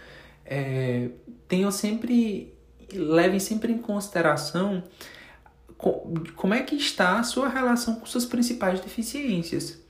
é, 0.46 1.10
tenham 1.46 1.70
sempre, 1.70 2.54
levem 2.90 3.38
sempre 3.38 3.70
em 3.70 3.78
consideração 3.78 4.82
como 6.34 6.54
é 6.54 6.62
que 6.62 6.74
está 6.74 7.20
a 7.20 7.22
sua 7.22 7.48
relação 7.48 7.96
com 7.96 8.06
suas 8.06 8.24
principais 8.24 8.80
deficiências 8.80 9.86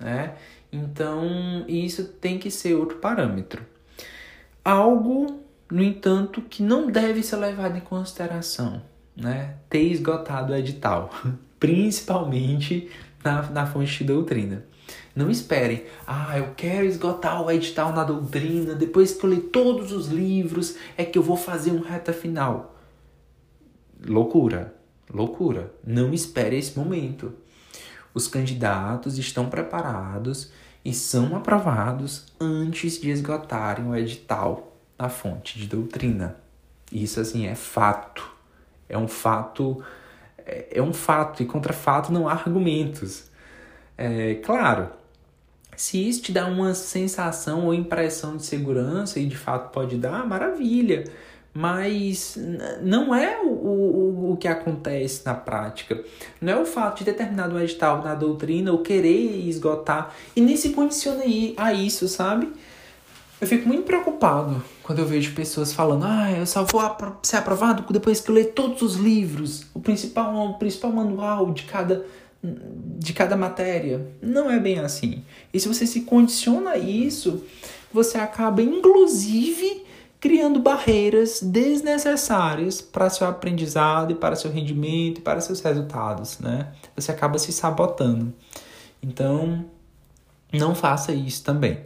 né? 0.00 0.34
Então, 0.72 1.64
isso 1.68 2.04
tem 2.04 2.38
que 2.38 2.50
ser 2.50 2.74
outro 2.74 2.98
parâmetro. 2.98 3.64
Algo, 4.64 5.40
no 5.70 5.82
entanto, 5.82 6.42
que 6.42 6.62
não 6.62 6.90
deve 6.90 7.22
ser 7.22 7.36
levado 7.36 7.76
em 7.76 7.80
consideração, 7.80 8.82
né? 9.16 9.56
Ter 9.68 9.82
esgotado 9.82 10.52
o 10.52 10.56
edital, 10.56 11.10
principalmente 11.58 12.90
na, 13.22 13.42
na 13.50 13.66
fonte 13.66 13.98
de 13.98 14.04
doutrina. 14.04 14.64
Não 15.14 15.30
esperem, 15.30 15.84
ah, 16.06 16.38
eu 16.38 16.54
quero 16.56 16.86
esgotar 16.86 17.42
o 17.42 17.50
edital 17.50 17.92
na 17.92 18.04
doutrina, 18.04 18.74
depois 18.74 19.12
que 19.12 19.24
eu 19.24 19.30
ler 19.30 19.40
todos 19.52 19.92
os 19.92 20.06
livros, 20.06 20.76
é 20.96 21.04
que 21.04 21.18
eu 21.18 21.22
vou 21.22 21.36
fazer 21.36 21.72
um 21.72 21.80
reta 21.80 22.12
final. 22.12 22.76
Loucura, 24.06 24.74
loucura. 25.12 25.72
Não 25.84 26.14
espere 26.14 26.56
esse 26.56 26.78
momento 26.78 27.34
os 28.14 28.26
candidatos 28.26 29.18
estão 29.18 29.48
preparados 29.48 30.50
e 30.84 30.92
são 30.92 31.36
aprovados 31.36 32.26
antes 32.40 33.00
de 33.00 33.10
esgotarem 33.10 33.86
o 33.86 33.94
edital 33.94 34.76
na 34.98 35.08
fonte 35.08 35.58
de 35.58 35.66
doutrina. 35.66 36.36
Isso 36.92 37.20
assim 37.20 37.46
é 37.46 37.54
fato. 37.54 38.28
É 38.88 38.98
um 38.98 39.06
fato 39.06 39.82
é, 40.38 40.78
é 40.78 40.82
um 40.82 40.92
fato 40.92 41.42
e 41.42 41.46
contra 41.46 41.72
fato 41.72 42.12
não 42.12 42.28
há 42.28 42.32
argumentos. 42.32 43.30
É, 43.96 44.34
claro, 44.36 44.88
Se 45.76 46.08
isso 46.08 46.22
te 46.22 46.32
dá 46.32 46.46
uma 46.46 46.74
sensação 46.74 47.66
ou 47.66 47.72
impressão 47.74 48.36
de 48.36 48.44
segurança, 48.44 49.18
e 49.18 49.26
de 49.26 49.36
fato 49.36 49.70
pode 49.72 49.96
dar, 49.96 50.26
maravilha. 50.26 51.04
Mas 51.52 52.38
não 52.80 53.12
é 53.14 53.40
o, 53.40 53.48
o, 53.48 54.32
o 54.32 54.36
que 54.36 54.46
acontece 54.46 55.22
na 55.26 55.34
prática. 55.34 56.02
Não 56.40 56.52
é 56.52 56.60
o 56.60 56.64
fato 56.64 56.98
de 56.98 57.04
determinado 57.04 57.58
edital 57.58 58.02
na 58.04 58.14
doutrina 58.14 58.70
ou 58.70 58.78
querer 58.78 59.48
esgotar 59.48 60.14
e 60.36 60.40
nem 60.40 60.56
se 60.56 60.70
condiciona 60.70 61.24
a 61.56 61.72
isso, 61.72 62.06
sabe? 62.06 62.52
Eu 63.40 63.46
fico 63.46 63.66
muito 63.66 63.84
preocupado 63.84 64.62
quando 64.82 64.98
eu 64.98 65.06
vejo 65.06 65.34
pessoas 65.34 65.72
falando, 65.72 66.04
ah, 66.04 66.30
eu 66.30 66.44
só 66.44 66.62
vou 66.62 66.82
ser 67.22 67.36
aprovado 67.36 67.90
depois 67.90 68.20
que 68.20 68.30
eu 68.30 68.34
ler 68.34 68.52
todos 68.52 68.82
os 68.82 68.96
livros, 68.96 69.66
o 69.72 69.80
principal, 69.80 70.50
o 70.50 70.58
principal 70.58 70.92
manual 70.92 71.50
de 71.50 71.62
cada, 71.62 72.04
de 72.42 73.12
cada 73.14 73.36
matéria. 73.36 74.06
Não 74.20 74.50
é 74.50 74.58
bem 74.58 74.78
assim. 74.78 75.24
E 75.54 75.58
se 75.58 75.68
você 75.68 75.86
se 75.86 76.02
condiciona 76.02 76.72
a 76.72 76.78
isso, 76.78 77.42
você 77.90 78.18
acaba, 78.18 78.60
inclusive, 78.60 79.84
criando 80.20 80.60
barreiras 80.60 81.40
desnecessárias 81.42 82.82
para 82.82 83.08
seu 83.08 83.26
aprendizado 83.26 84.12
e 84.12 84.14
para 84.14 84.36
seu 84.36 84.50
rendimento 84.50 85.18
e 85.18 85.22
para 85.22 85.40
seus 85.40 85.60
resultados, 85.60 86.38
né? 86.38 86.68
Você 86.94 87.10
acaba 87.10 87.38
se 87.38 87.52
sabotando. 87.52 88.32
Então, 89.02 89.64
não 90.52 90.74
faça 90.74 91.12
isso 91.12 91.42
também. 91.42 91.78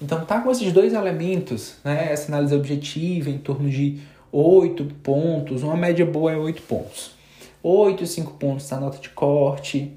Então, 0.00 0.24
tá 0.24 0.40
com 0.40 0.50
esses 0.50 0.72
dois 0.72 0.92
elementos, 0.92 1.76
né? 1.84 2.12
Essa 2.12 2.28
análise 2.28 2.54
objetiva 2.54 3.28
em 3.28 3.38
torno 3.38 3.68
de 3.68 4.00
8 4.30 4.84
pontos, 5.02 5.62
uma 5.62 5.76
média 5.76 6.06
boa 6.06 6.32
é 6.32 6.36
8 6.36 6.62
pontos. 6.62 7.12
8 7.62 8.04
e 8.04 8.06
5 8.06 8.32
pontos 8.34 8.70
na 8.70 8.78
nota 8.78 8.98
de 8.98 9.08
corte, 9.08 9.92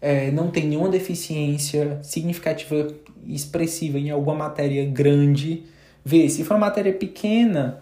é, 0.00 0.30
não 0.30 0.50
tem 0.50 0.66
nenhuma 0.66 0.88
deficiência 0.88 2.00
significativa 2.02 2.88
e 3.24 3.34
expressiva 3.34 3.98
em 3.98 4.10
alguma 4.10 4.34
matéria 4.34 4.84
grande. 4.86 5.64
Vê, 6.04 6.28
se 6.28 6.44
for 6.44 6.54
uma 6.54 6.66
matéria 6.66 6.92
pequena, 6.92 7.80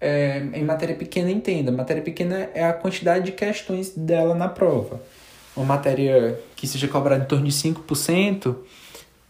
é, 0.00 0.38
em 0.54 0.64
matéria 0.64 0.94
pequena, 0.94 1.30
entenda, 1.30 1.72
matéria 1.72 2.02
pequena 2.02 2.50
é 2.54 2.64
a 2.64 2.72
quantidade 2.72 3.24
de 3.24 3.32
questões 3.32 3.90
dela 3.96 4.34
na 4.34 4.48
prova. 4.48 5.00
Uma 5.56 5.66
matéria 5.66 6.38
que 6.56 6.66
seja 6.66 6.88
cobrada 6.88 7.24
em 7.24 7.26
torno 7.26 7.46
de 7.46 7.52
5%, 7.52 8.56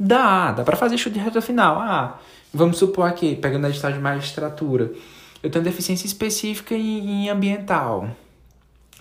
Dá, 0.05 0.51
dá 0.51 0.65
para 0.65 0.77
fazer 0.77 0.99
chute 0.99 1.15
de 1.15 1.21
reta 1.21 1.41
final. 1.41 1.79
Ah, 1.79 2.19
vamos 2.53 2.79
supor 2.79 3.07
aqui, 3.07 3.37
pegando 3.37 3.67
a 3.67 3.71
edital 3.71 3.93
de 3.93 4.01
magistratura, 4.01 4.91
eu 5.41 5.49
tenho 5.49 5.65
deficiência 5.65 6.07
específica 6.07 6.75
em, 6.75 7.27
em 7.27 7.31
ambiental 7.31 8.09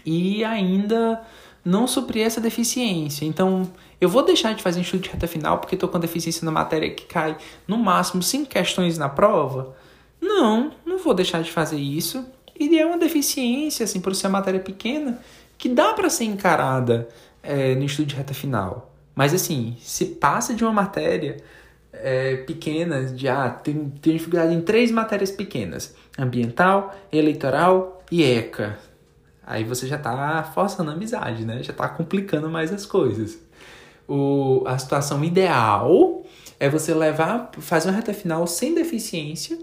e 0.06 0.44
ainda 0.44 1.20
não 1.66 1.88
supri 1.88 2.22
essa 2.22 2.40
deficiência. 2.40 3.26
Então, 3.26 3.68
eu 4.02 4.10
vou 4.10 4.26
deixar 4.26 4.54
de 4.56 4.64
fazer 4.64 4.84
chute 4.84 5.04
de 5.04 5.10
reta 5.10 5.28
final 5.28 5.60
porque 5.60 5.76
estou 5.76 5.88
com 5.88 6.00
deficiência 6.00 6.44
na 6.44 6.52
matéria 6.52 6.90
que 6.90 7.06
cai 7.06 7.38
no 7.68 7.78
máximo 7.78 8.24
cinco 8.24 8.50
questões 8.50 8.98
na 8.98 9.08
prova? 9.08 9.76
Não, 10.20 10.72
não 10.84 10.98
vou 10.98 11.14
deixar 11.14 11.44
de 11.44 11.52
fazer 11.52 11.78
isso. 11.78 12.26
E 12.60 12.78
é 12.78 12.86
uma 12.86 12.98
deficiência, 12.98 13.84
assim, 13.84 14.00
por 14.00 14.16
ser 14.16 14.28
uma 14.28 14.40
matéria 14.40 14.60
pequena, 14.60 15.20
que 15.58 15.70
dá 15.70 15.94
para 15.94 16.10
ser 16.10 16.26
encarada 16.26 17.08
é, 17.44 17.76
no 17.76 17.86
estudo 17.86 18.08
de 18.08 18.16
reta 18.16 18.34
final. 18.34 18.92
Mas 19.16 19.34
assim, 19.34 19.78
se 19.80 20.06
passa 20.06 20.54
de 20.54 20.64
uma 20.64 20.74
matéria 20.74 21.38
é, 21.94 22.38
pequena, 22.38 23.06
de 23.06 23.28
ah, 23.28 23.50
tem, 23.50 23.90
tem 24.02 24.14
dificuldade 24.14 24.54
em 24.54 24.62
três 24.62 24.90
matérias 24.92 25.30
pequenas: 25.30 25.94
ambiental, 26.18 26.96
eleitoral 27.12 28.02
e 28.12 28.24
ECA. 28.24 28.80
Aí 29.46 29.64
você 29.64 29.86
já 29.86 29.98
está 29.98 30.44
forçando 30.56 30.90
a 30.92 30.94
amizade, 30.94 31.46
né? 31.46 31.62
Já 31.62 31.72
está 31.72 31.88
complicando 31.90 32.50
mais 32.50 32.72
as 32.72 32.86
coisas. 32.86 33.40
O, 34.14 34.64
a 34.66 34.78
situação 34.78 35.24
ideal 35.24 36.22
é 36.60 36.70
você 36.70 36.94
levar, 36.94 37.50
fazer 37.60 37.88
uma 37.88 37.96
reta 37.96 38.14
final 38.14 38.46
sem 38.46 38.76
deficiência 38.76 39.58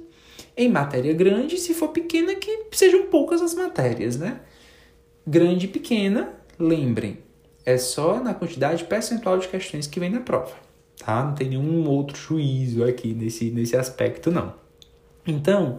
em 0.57 0.71
matéria 0.71 1.13
grande, 1.13 1.59
se 1.59 1.75
for 1.75 1.89
pequena, 1.89 2.35
que 2.35 2.65
sejam 2.73 3.09
poucas 3.09 3.43
as 3.43 3.53
matérias, 3.53 4.17
né? 4.17 4.41
Grande 5.27 5.67
e 5.67 5.69
pequena, 5.69 6.33
lembrem, 6.59 7.19
é 7.65 7.77
só 7.77 8.21
na 8.21 8.33
quantidade 8.33 8.85
percentual 8.85 9.39
de 9.39 9.49
questões 9.49 9.87
que 9.87 10.01
vem 10.01 10.09
na 10.09 10.21
prova, 10.21 10.55
tá? 10.99 11.23
Não 11.23 11.35
tem 11.35 11.51
nenhum 11.51 11.87
outro 11.87 12.17
juízo 12.17 12.83
aqui 12.83 13.13
nesse, 13.13 13.51
nesse 13.51 13.77
aspecto, 13.77 14.31
não. 14.31 14.55
Então, 15.27 15.79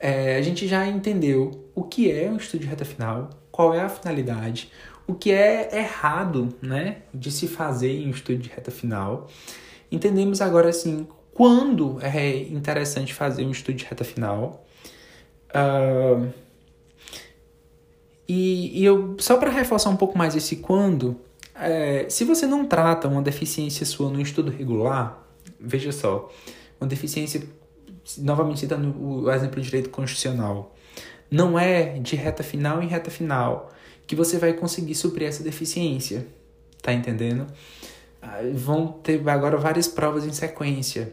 é, 0.00 0.36
a 0.36 0.42
gente 0.42 0.66
já 0.66 0.86
entendeu 0.86 1.68
o 1.74 1.84
que 1.84 2.10
é 2.10 2.30
um 2.30 2.38
estudo 2.38 2.62
de 2.62 2.66
reta 2.68 2.86
final, 2.86 3.28
qual 3.52 3.74
é 3.74 3.80
a 3.80 3.88
finalidade, 3.90 4.72
o 5.08 5.14
que 5.14 5.32
é 5.32 5.74
errado, 5.74 6.54
né, 6.60 6.98
de 7.14 7.32
se 7.32 7.48
fazer 7.48 7.90
em 7.90 8.08
um 8.08 8.10
estudo 8.10 8.38
de 8.38 8.50
reta 8.50 8.70
final. 8.70 9.26
Entendemos 9.90 10.42
agora, 10.42 10.68
assim, 10.68 11.08
quando 11.32 11.98
é 12.02 12.42
interessante 12.42 13.14
fazer 13.14 13.46
um 13.46 13.50
estudo 13.50 13.76
de 13.76 13.86
reta 13.86 14.04
final. 14.04 14.66
Uh, 15.48 16.30
e, 18.28 18.82
e 18.82 18.84
eu, 18.84 19.16
só 19.18 19.38
para 19.38 19.50
reforçar 19.50 19.88
um 19.88 19.96
pouco 19.96 20.18
mais 20.18 20.36
esse 20.36 20.56
quando, 20.56 21.18
é, 21.54 22.04
se 22.10 22.24
você 22.24 22.46
não 22.46 22.66
trata 22.66 23.08
uma 23.08 23.22
deficiência 23.22 23.86
sua 23.86 24.10
no 24.10 24.20
estudo 24.20 24.50
regular, 24.50 25.26
veja 25.58 25.90
só, 25.90 26.30
uma 26.78 26.86
deficiência, 26.86 27.42
novamente 28.18 28.60
citando 28.60 28.94
o 29.02 29.30
exemplo 29.32 29.58
de 29.58 29.70
direito 29.70 29.88
constitucional, 29.88 30.76
não 31.30 31.58
é 31.58 31.98
de 31.98 32.14
reta 32.14 32.42
final 32.42 32.82
em 32.82 32.86
reta 32.86 33.10
final 33.10 33.70
que 34.08 34.16
você 34.16 34.38
vai 34.38 34.54
conseguir 34.54 34.94
suprir 34.94 35.28
essa 35.28 35.42
deficiência, 35.44 36.26
tá 36.82 36.94
entendendo? 36.94 37.46
Ah, 38.22 38.40
vão 38.54 38.88
ter 38.88 39.22
agora 39.28 39.58
várias 39.58 39.86
provas 39.86 40.24
em 40.24 40.32
sequência. 40.32 41.12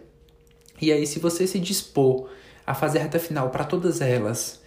E 0.81 0.93
aí, 0.93 1.05
se 1.05 1.19
você 1.19 1.45
se 1.45 1.59
dispor 1.59 2.29
a 2.65 2.73
fazer 2.73 2.99
reta 2.99 3.19
final 3.19 3.49
para 3.49 3.65
todas 3.65 3.99
elas, 3.99 4.61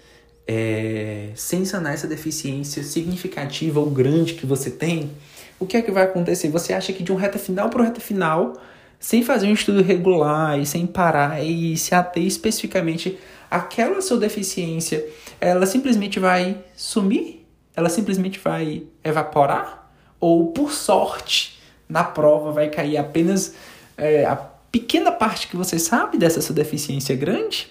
é, 0.47 1.31
sem 1.35 1.65
sanar 1.65 1.95
essa 1.95 2.07
deficiência 2.07 2.83
significativa 2.83 3.81
ou 3.81 3.91
grande 3.91 4.35
que 4.35 4.45
você 4.45 4.71
tem, 4.71 5.11
o 5.59 5.67
que 5.67 5.79
é 5.79 5.83
que 5.83 5.91
vai 5.91 6.05
acontecer? 6.05 6.51
Você 6.51 6.75
acha 6.75 6.93
que 6.93 7.03
de 7.03 7.11
um 7.11 7.17
reta 7.17 7.39
final 7.39 7.71
para 7.71 7.85
reta 7.85 8.01
final, 8.01 8.61
sem 9.01 9.23
fazer 9.23 9.47
um 9.47 9.55
estudo 9.55 9.83
regular 9.83 10.59
e 10.61 10.67
sem 10.67 10.87
parar 10.87 11.43
e 11.43 11.79
se 11.79 11.95
ater 11.95 12.25
especificamente 12.25 13.19
àquela 13.51 14.03
sua 14.03 14.19
deficiência, 14.19 15.03
ela 15.41 15.65
simplesmente 15.65 16.21
vai 16.21 16.63
sumir? 16.77 17.48
Ela 17.79 17.89
simplesmente 17.89 18.41
vai 18.41 18.83
evaporar? 19.05 19.89
Ou, 20.19 20.49
por 20.49 20.73
sorte, 20.73 21.61
na 21.89 22.03
prova 22.03 22.51
vai 22.51 22.69
cair 22.69 22.97
apenas 22.97 23.55
é, 23.97 24.25
a 24.25 24.35
pequena 24.35 25.13
parte 25.13 25.47
que 25.47 25.57
você 25.57 25.79
sabe 25.79 26.19
dessa 26.19 26.41
sua 26.41 26.57
deficiência 26.57 27.15
grande? 27.15 27.69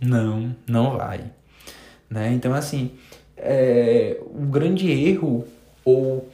Não, 0.00 0.54
não 0.64 0.96
vai. 0.96 1.24
Né? 2.08 2.32
Então, 2.32 2.54
assim, 2.54 2.92
é, 3.36 4.20
grande 4.32 4.88
erro 4.92 5.44
ou 5.84 6.28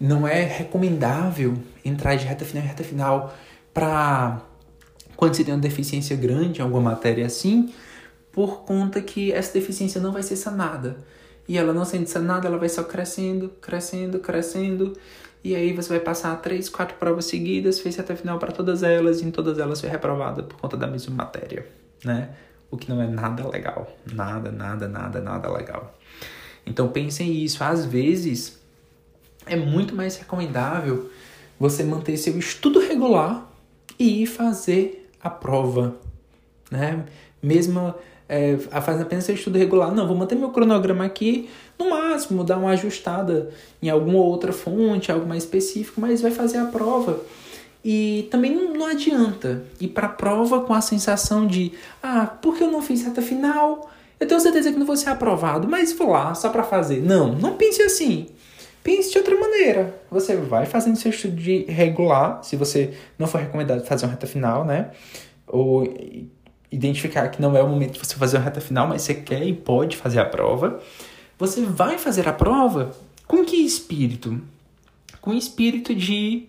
não 0.00 0.26
é 0.26 0.44
recomendável 0.44 1.58
entrar 1.84 2.14
de 2.14 2.26
reta 2.26 2.44
final 2.44 2.62
em 2.62 2.68
reta 2.68 2.84
final 2.84 3.34
para 3.74 4.40
quando 5.16 5.34
você 5.34 5.42
tem 5.42 5.52
uma 5.52 5.60
deficiência 5.60 6.16
grande 6.16 6.60
em 6.60 6.62
alguma 6.62 6.92
matéria 6.92 7.26
assim, 7.26 7.72
por 8.30 8.60
conta 8.60 9.02
que 9.02 9.32
essa 9.32 9.52
deficiência 9.52 10.00
não 10.00 10.12
vai 10.12 10.22
ser 10.22 10.36
sanada. 10.36 10.96
E 11.48 11.56
ela 11.56 11.72
não 11.72 11.84
sendo 11.84 12.06
sanada, 12.06 12.46
ela 12.46 12.58
vai 12.58 12.68
só 12.68 12.84
crescendo, 12.84 13.48
crescendo, 13.60 14.18
crescendo. 14.20 14.92
E 15.42 15.54
aí 15.54 15.72
você 15.72 15.88
vai 15.88 16.00
passar 16.00 16.36
três, 16.36 16.68
quatro 16.68 16.96
provas 16.98 17.24
seguidas, 17.24 17.80
fez 17.80 17.96
reta 17.96 18.14
final 18.14 18.38
para 18.38 18.52
todas 18.52 18.82
elas, 18.82 19.22
e 19.22 19.24
em 19.24 19.30
todas 19.30 19.58
elas 19.58 19.80
foi 19.80 19.88
reprovada 19.88 20.42
por 20.42 20.58
conta 20.60 20.76
da 20.76 20.86
mesma 20.86 21.14
matéria, 21.14 21.66
né? 22.04 22.30
o 22.70 22.76
que 22.76 22.88
não 22.90 23.00
é 23.00 23.06
nada 23.06 23.48
legal. 23.48 23.90
Nada, 24.12 24.50
nada, 24.50 24.88
nada, 24.88 25.20
nada 25.20 25.50
legal. 25.50 25.94
Então 26.66 26.88
pensem 26.88 27.32
isso. 27.32 27.62
Às 27.64 27.84
vezes 27.84 28.60
é 29.46 29.56
muito 29.56 29.94
mais 29.94 30.16
recomendável 30.16 31.10
você 31.58 31.82
manter 31.82 32.16
seu 32.16 32.38
estudo 32.38 32.78
regular 32.80 33.50
e 33.98 34.22
ir 34.22 34.26
fazer 34.26 35.10
a 35.20 35.30
prova, 35.30 35.96
né? 36.70 37.04
Mesmo 37.42 37.94
é, 38.28 38.56
fazendo 38.58 39.02
apenas 39.02 39.24
seu 39.24 39.34
estudo 39.34 39.58
regular, 39.58 39.94
não, 39.94 40.06
vou 40.06 40.16
manter 40.16 40.34
meu 40.34 40.50
cronograma 40.50 41.04
aqui, 41.04 41.48
no 41.78 41.88
máximo 41.90 42.44
dar 42.44 42.58
uma 42.58 42.70
ajustada 42.70 43.50
em 43.82 43.88
alguma 43.88 44.18
outra 44.18 44.52
fonte, 44.52 45.10
algo 45.10 45.26
mais 45.26 45.44
específico, 45.44 46.00
mas 46.00 46.20
vai 46.20 46.30
fazer 46.30 46.58
a 46.58 46.66
prova. 46.66 47.20
E 47.84 48.28
também 48.30 48.54
não 48.54 48.86
adianta 48.86 49.62
ir 49.80 49.88
para 49.88 50.06
a 50.06 50.10
prova 50.10 50.60
com 50.60 50.74
a 50.74 50.80
sensação 50.80 51.46
de, 51.46 51.72
ah, 52.02 52.26
porque 52.42 52.62
eu 52.62 52.70
não 52.70 52.82
fiz 52.82 53.02
reta 53.02 53.22
final? 53.22 53.88
Eu 54.20 54.26
tenho 54.26 54.40
certeza 54.40 54.72
que 54.72 54.78
não 54.78 54.84
vou 54.84 54.96
ser 54.96 55.10
aprovado, 55.10 55.68
mas 55.68 55.92
vou 55.92 56.10
lá 56.10 56.34
só 56.34 56.48
para 56.48 56.64
fazer. 56.64 57.00
Não, 57.00 57.32
não 57.32 57.54
pense 57.54 57.80
assim. 57.80 58.26
Pense 58.82 59.12
de 59.12 59.18
outra 59.18 59.38
maneira. 59.38 59.94
Você 60.10 60.36
vai 60.36 60.66
fazendo 60.66 60.96
seu 60.96 61.10
estudo 61.10 61.36
de 61.36 61.64
regular, 61.64 62.42
se 62.42 62.56
você 62.56 62.94
não 63.18 63.26
for 63.26 63.40
recomendado 63.40 63.84
fazer 63.84 64.06
uma 64.06 64.12
reta 64.12 64.26
final, 64.26 64.64
né? 64.64 64.90
Ou 65.46 65.84
identificar 66.70 67.28
que 67.28 67.40
não 67.40 67.56
é 67.56 67.62
o 67.62 67.68
momento 67.68 67.92
de 67.92 67.98
você 67.98 68.14
fazer 68.14 68.36
uma 68.36 68.44
reta 68.44 68.60
final, 68.60 68.86
mas 68.86 69.02
você 69.02 69.14
quer 69.14 69.46
e 69.46 69.52
pode 69.52 69.96
fazer 69.96 70.20
a 70.20 70.24
prova. 70.24 70.80
Você 71.38 71.62
vai 71.62 71.98
fazer 71.98 72.28
a 72.28 72.32
prova 72.32 72.92
com 73.26 73.44
que 73.44 73.56
espírito? 73.56 74.40
Com 75.20 75.30
o 75.30 75.34
espírito 75.34 75.94
de 75.94 76.48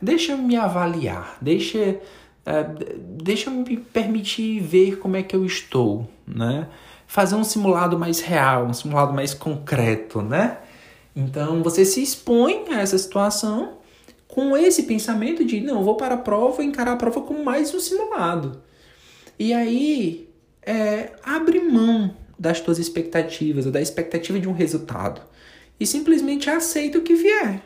deixa 0.00 0.36
me 0.36 0.56
avaliar, 0.56 1.36
deixa, 1.40 1.78
uh, 1.78 2.94
deixa 3.22 3.50
me 3.50 3.76
permitir 3.76 4.60
ver 4.60 4.98
como 4.98 5.16
é 5.16 5.22
que 5.22 5.34
eu 5.34 5.44
estou, 5.44 6.08
né? 6.26 6.68
Fazer 7.06 7.34
um 7.34 7.44
simulado 7.44 7.98
mais 7.98 8.20
real, 8.20 8.66
um 8.66 8.74
simulado 8.74 9.12
mais 9.12 9.34
concreto, 9.34 10.22
né? 10.22 10.58
Então 11.16 11.62
você 11.62 11.84
se 11.84 12.02
expõe 12.02 12.64
a 12.70 12.80
essa 12.80 12.98
situação 12.98 13.78
com 14.26 14.56
esse 14.56 14.84
pensamento 14.84 15.44
de 15.44 15.60
não, 15.60 15.82
vou 15.82 15.96
para 15.96 16.14
a 16.14 16.18
prova, 16.18 16.62
encarar 16.62 16.92
a 16.92 16.96
prova 16.96 17.22
como 17.22 17.44
mais 17.44 17.74
um 17.74 17.80
simulado. 17.80 18.60
E 19.38 19.52
aí 19.52 20.28
é, 20.62 21.12
abre 21.22 21.60
mão 21.60 22.14
das 22.38 22.60
tuas 22.60 22.78
expectativas 22.78 23.66
ou 23.66 23.72
da 23.72 23.80
expectativa 23.80 24.38
de 24.38 24.48
um 24.48 24.52
resultado 24.52 25.20
e 25.78 25.86
simplesmente 25.86 26.50
aceita 26.50 26.98
o 26.98 27.02
que 27.02 27.14
vier. 27.14 27.62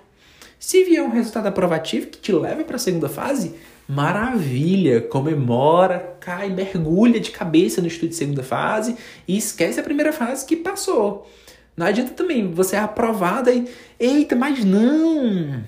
Se 0.58 0.84
vier 0.84 1.02
um 1.02 1.10
resultado 1.10 1.46
aprovativo 1.46 2.06
que 2.06 2.18
te 2.18 2.32
leva 2.32 2.62
para 2.62 2.76
a 2.76 2.78
segunda 2.78 3.08
fase, 3.08 3.54
maravilha, 3.88 5.00
comemora, 5.00 6.16
cai, 6.20 6.50
mergulha 6.50 7.18
de 7.18 7.30
cabeça 7.30 7.80
no 7.80 7.88
estudo 7.88 8.10
de 8.10 8.16
segunda 8.16 8.42
fase 8.42 8.96
e 9.26 9.36
esquece 9.36 9.80
a 9.80 9.82
primeira 9.82 10.12
fase 10.12 10.46
que 10.46 10.54
passou. 10.54 11.28
Não 11.76 11.86
adianta 11.86 12.12
também 12.12 12.52
você 12.52 12.76
é 12.76 12.78
aprovada 12.78 13.52
e, 13.52 13.66
eita, 13.98 14.36
mas 14.36 14.64
não, 14.64 15.64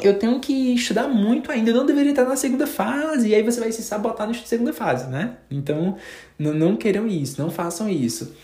eu 0.00 0.18
tenho 0.18 0.40
que 0.40 0.74
estudar 0.74 1.06
muito 1.06 1.52
ainda, 1.52 1.70
eu 1.70 1.74
não 1.74 1.84
deveria 1.84 2.12
estar 2.12 2.24
na 2.24 2.36
segunda 2.36 2.66
fase, 2.66 3.28
e 3.28 3.34
aí 3.34 3.42
você 3.42 3.60
vai 3.60 3.70
se 3.70 3.82
sabotar 3.82 4.26
na 4.26 4.32
segunda 4.32 4.72
fase, 4.72 5.08
né? 5.08 5.36
Então, 5.50 5.96
não, 6.38 6.54
não 6.54 6.76
queiram 6.76 7.06
isso, 7.06 7.40
não 7.40 7.50
façam 7.50 7.88
isso. 7.88 8.34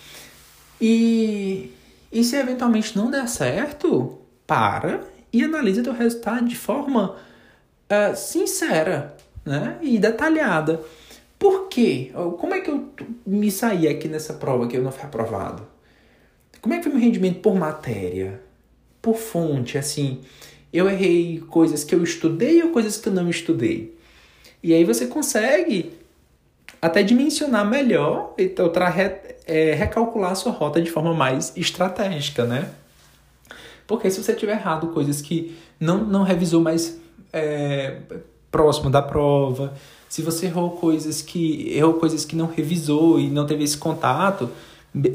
E, 0.81 1.73
e 2.13 2.23
se 2.23 2.37
eventualmente 2.37 2.97
não 2.97 3.11
der 3.11 3.27
certo, 3.29 4.19
para 4.47 5.01
e 5.33 5.43
analisa 5.43 5.83
teu 5.83 5.93
resultado 5.93 6.47
de 6.47 6.57
forma 6.57 7.17
uh, 7.91 8.17
sincera 8.17 9.17
né? 9.45 9.79
e 9.81 9.99
detalhada. 9.99 10.81
Por 11.39 11.69
quê? 11.69 12.11
Como 12.39 12.55
é 12.55 12.61
que 12.61 12.71
eu 12.71 12.89
me 13.25 13.51
saí 13.51 13.87
aqui 13.87 14.09
nessa 14.09 14.35
prova 14.35 14.67
que 14.67 14.77
eu 14.77 14.83
não 14.83 14.91
fui 14.91 15.05
aprovado? 15.05 15.67
Como 16.61 16.75
é 16.75 16.79
que 16.79 16.85
foi 16.85 16.93
meu 16.93 17.01
rendimento 17.01 17.41
por 17.41 17.55
matéria? 17.55 18.41
Por 19.01 19.17
fonte, 19.17 19.79
assim 19.79 20.21
eu 20.73 20.89
errei 20.89 21.43
coisas 21.49 21.85
que 21.85 21.95
eu 21.95 22.03
estudei 22.03 22.63
ou 22.63 22.71
coisas 22.71 22.97
que 22.97 23.09
eu 23.09 23.13
não 23.13 23.29
estudei. 23.29 23.97
E 24.63 24.75
aí 24.75 24.85
você 24.85 25.07
consegue 25.07 25.93
até 26.81 27.03
dimensionar 27.03 27.69
melhor 27.69 28.35
e 28.39 28.55
outra, 28.61 28.93
é, 29.47 29.75
recalcular 29.75 30.33
a 30.33 30.35
sua 30.35 30.53
rota 30.53 30.81
de 30.81 30.91
forma 30.91 31.15
mais 31.15 31.53
estratégica, 31.57 32.45
né? 32.45 32.71
Porque 33.87 34.11
se 34.11 34.23
você 34.23 34.35
tiver 34.35 34.53
errado 34.53 34.89
coisas 34.89 35.23
que 35.23 35.57
não, 35.81 36.05
não 36.05 36.23
revisou 36.23 36.61
mais 36.61 37.01
é, 37.33 38.01
próximo 38.51 38.91
da 38.91 39.01
prova, 39.01 39.73
se 40.09 40.23
você 40.23 40.47
errou 40.47 40.73
coisas 40.73 41.23
que 41.23 41.73
errou 41.75 41.95
coisas 41.95 42.25
que 42.25 42.37
não 42.37 42.47
revisou 42.47 43.19
e 43.19 43.29
não 43.29 43.47
teve 43.47 43.65
esse 43.65 43.77
contato, 43.77 44.51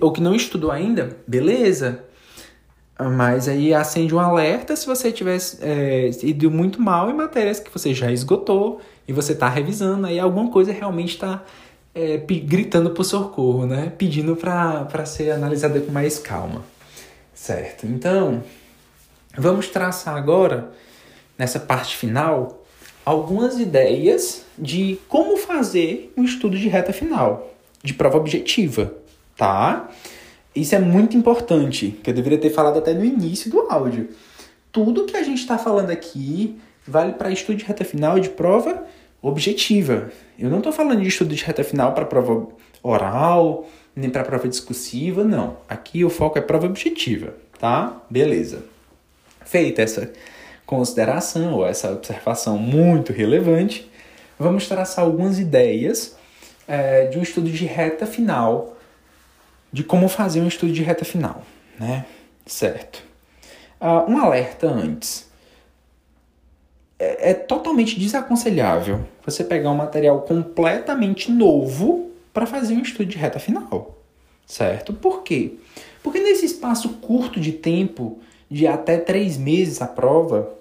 ou 0.01 0.11
que 0.11 0.21
não 0.21 0.35
estudou 0.35 0.71
ainda, 0.71 1.17
beleza. 1.27 2.03
Mas 3.09 3.47
aí 3.47 3.73
acende 3.73 4.13
um 4.13 4.19
alerta 4.19 4.75
se 4.75 4.85
você 4.85 5.11
tivesse 5.11 5.57
é, 5.61 6.09
ido 6.23 6.49
muito 6.49 6.81
mal 6.81 7.09
em 7.09 7.13
matérias 7.13 7.59
que 7.59 7.71
você 7.71 7.93
já 7.93 8.11
esgotou 8.11 8.81
e 9.07 9.13
você 9.13 9.33
está 9.33 9.49
revisando, 9.49 10.07
aí 10.07 10.19
alguma 10.19 10.49
coisa 10.49 10.71
realmente 10.71 11.13
está 11.13 11.43
é, 11.93 12.17
gritando 12.17 12.91
por 12.91 13.03
socorro, 13.03 13.65
né? 13.65 13.91
Pedindo 13.97 14.35
para 14.35 15.05
ser 15.05 15.31
analisada 15.31 15.79
com 15.79 15.91
mais 15.91 16.19
calma. 16.19 16.63
Certo? 17.33 17.85
Então, 17.85 18.43
vamos 19.37 19.67
traçar 19.67 20.15
agora, 20.15 20.71
nessa 21.37 21.59
parte 21.59 21.97
final, 21.97 22.63
algumas 23.05 23.59
ideias 23.59 24.43
de 24.57 24.99
como 25.07 25.37
fazer 25.37 26.13
um 26.15 26.23
estudo 26.23 26.57
de 26.57 26.67
reta 26.69 26.93
final, 26.93 27.53
de 27.83 27.93
prova 27.93 28.17
objetiva, 28.17 28.93
tá? 29.35 29.89
Isso 30.55 30.75
é 30.75 30.79
muito 30.79 31.17
importante, 31.17 31.99
que 32.03 32.09
eu 32.09 32.13
deveria 32.13 32.37
ter 32.37 32.51
falado 32.51 32.77
até 32.77 32.93
no 32.93 33.03
início 33.03 33.49
do 33.49 33.61
áudio. 33.61 34.09
Tudo 34.71 35.05
que 35.05 35.17
a 35.17 35.23
gente 35.23 35.39
está 35.39 35.57
falando 35.57 35.89
aqui 35.89 36.59
vale 36.87 37.13
para 37.13 37.31
estudo 37.31 37.57
de 37.57 37.65
reta 37.65 37.83
final 37.83 38.19
de 38.19 38.29
prova 38.29 38.83
objetiva. 39.21 40.11
Eu 40.37 40.49
não 40.49 40.57
estou 40.59 40.71
falando 40.71 41.01
de 41.01 41.07
estudo 41.07 41.33
de 41.33 41.43
reta 41.43 41.63
final 41.63 41.93
para 41.93 42.05
prova 42.05 42.47
oral, 42.83 43.67
nem 43.95 44.09
para 44.09 44.23
prova 44.23 44.47
discursiva, 44.47 45.23
não. 45.23 45.57
Aqui 45.67 46.03
o 46.03 46.09
foco 46.09 46.37
é 46.37 46.41
prova 46.41 46.67
objetiva, 46.67 47.33
tá? 47.59 48.01
Beleza. 48.09 48.65
Feita 49.45 49.81
essa 49.81 50.11
consideração 50.65 51.53
ou 51.53 51.67
essa 51.67 51.91
observação 51.91 52.57
muito 52.57 53.13
relevante, 53.13 53.89
vamos 54.39 54.67
traçar 54.67 55.05
algumas 55.05 55.39
ideias 55.39 56.15
é, 56.67 57.07
de 57.07 57.17
um 57.17 57.21
estudo 57.21 57.49
de 57.49 57.65
reta 57.65 58.05
final 58.05 58.72
de 59.73 59.83
como 59.83 60.07
fazer 60.07 60.39
um 60.39 60.47
estudo 60.47 60.71
de 60.71 60.83
reta 60.83 61.03
final, 61.03 61.43
né? 61.79 62.05
Certo. 62.45 63.03
Uh, 63.81 64.09
um 64.09 64.17
alerta 64.19 64.67
antes. 64.67 65.27
É, 66.99 67.31
é 67.31 67.33
totalmente 67.33 67.99
desaconselhável 67.99 69.01
você 69.25 69.43
pegar 69.43 69.71
um 69.71 69.75
material 69.75 70.21
completamente 70.21 71.31
novo 71.31 72.11
para 72.31 72.45
fazer 72.45 72.75
um 72.75 72.81
estudo 72.81 73.07
de 73.07 73.17
reta 73.17 73.39
final, 73.39 73.97
certo? 74.45 74.93
Por 74.93 75.23
quê? 75.23 75.55
Porque 76.03 76.19
nesse 76.19 76.45
espaço 76.45 76.89
curto 77.01 77.39
de 77.39 77.51
tempo, 77.51 78.19
de 78.49 78.67
até 78.67 78.97
três 78.97 79.37
meses 79.37 79.81
a 79.81 79.87
prova, 79.87 80.53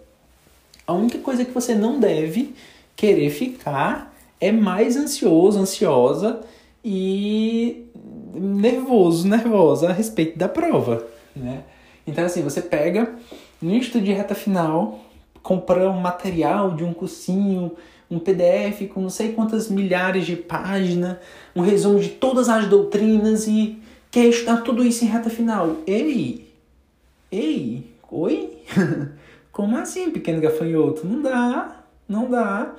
a 0.87 0.93
única 0.95 1.19
coisa 1.19 1.45
que 1.45 1.53
você 1.53 1.75
não 1.75 2.01
deve 2.01 2.55
querer 2.97 3.31
ficar 3.31 4.15
é 4.41 4.51
mais 4.51 4.97
ansioso, 4.97 5.59
ansiosa 5.59 6.41
e 6.85 7.87
nervoso, 8.35 9.29
nervosa 9.29 9.91
a 9.91 9.93
respeito 9.93 10.39
da 10.39 10.49
prova, 10.49 11.07
né? 11.35 11.65
Então, 12.07 12.25
assim, 12.25 12.43
você 12.43 12.61
pega 12.61 13.15
no 13.61 13.75
estudo 13.77 14.05
de 14.05 14.13
reta 14.13 14.35
final, 14.35 15.05
compra 15.43 15.89
um 15.91 16.01
material 16.01 16.75
de 16.75 16.85
um 16.85 16.93
cursinho, 16.93 17.73
um 18.11 18.19
PDF 18.19 18.89
com 18.93 19.01
não 19.01 19.11
sei 19.11 19.33
quantas 19.33 19.69
milhares 19.71 20.27
de 20.27 20.37
páginas, 20.37 21.17
um 21.55 21.63
resumo 21.63 21.99
de 21.99 22.11
todas 22.11 22.49
as 22.49 22.67
doutrinas 22.67 23.47
e 23.47 23.81
quer 24.11 24.27
estudar 24.27 24.59
tudo 24.59 24.85
isso 24.85 25.05
em 25.05 25.09
reta 25.09 25.31
final. 25.31 25.77
Ei! 25.87 26.53
Ei! 27.31 27.91
Oi? 28.11 28.59
Como 29.51 29.77
assim, 29.77 30.11
pequeno 30.11 30.41
gafanhoto? 30.41 31.07
Não 31.07 31.23
dá, 31.23 31.85
não 32.09 32.29
dá. 32.29 32.75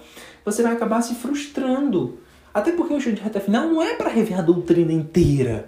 Você 0.45 0.61
vai 0.61 0.73
acabar 0.73 1.01
se 1.01 1.15
frustrando 1.15 2.19
até 2.53 2.71
porque 2.71 2.93
o 2.93 2.97
estudo 2.97 3.15
de 3.15 3.21
reta 3.21 3.39
final 3.39 3.67
não 3.67 3.81
é 3.81 3.95
para 3.95 4.09
rever 4.09 4.39
a 4.39 4.41
doutrina 4.41 4.93
inteira 4.93 5.67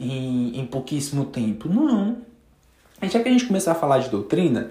em, 0.00 0.58
em 0.58 0.66
pouquíssimo 0.66 1.26
tempo. 1.26 1.68
Não. 1.68 2.18
Já 3.02 3.20
que 3.20 3.28
a 3.28 3.32
gente 3.32 3.46
começar 3.46 3.72
a 3.72 3.74
falar 3.74 3.98
de 3.98 4.08
doutrina, 4.08 4.70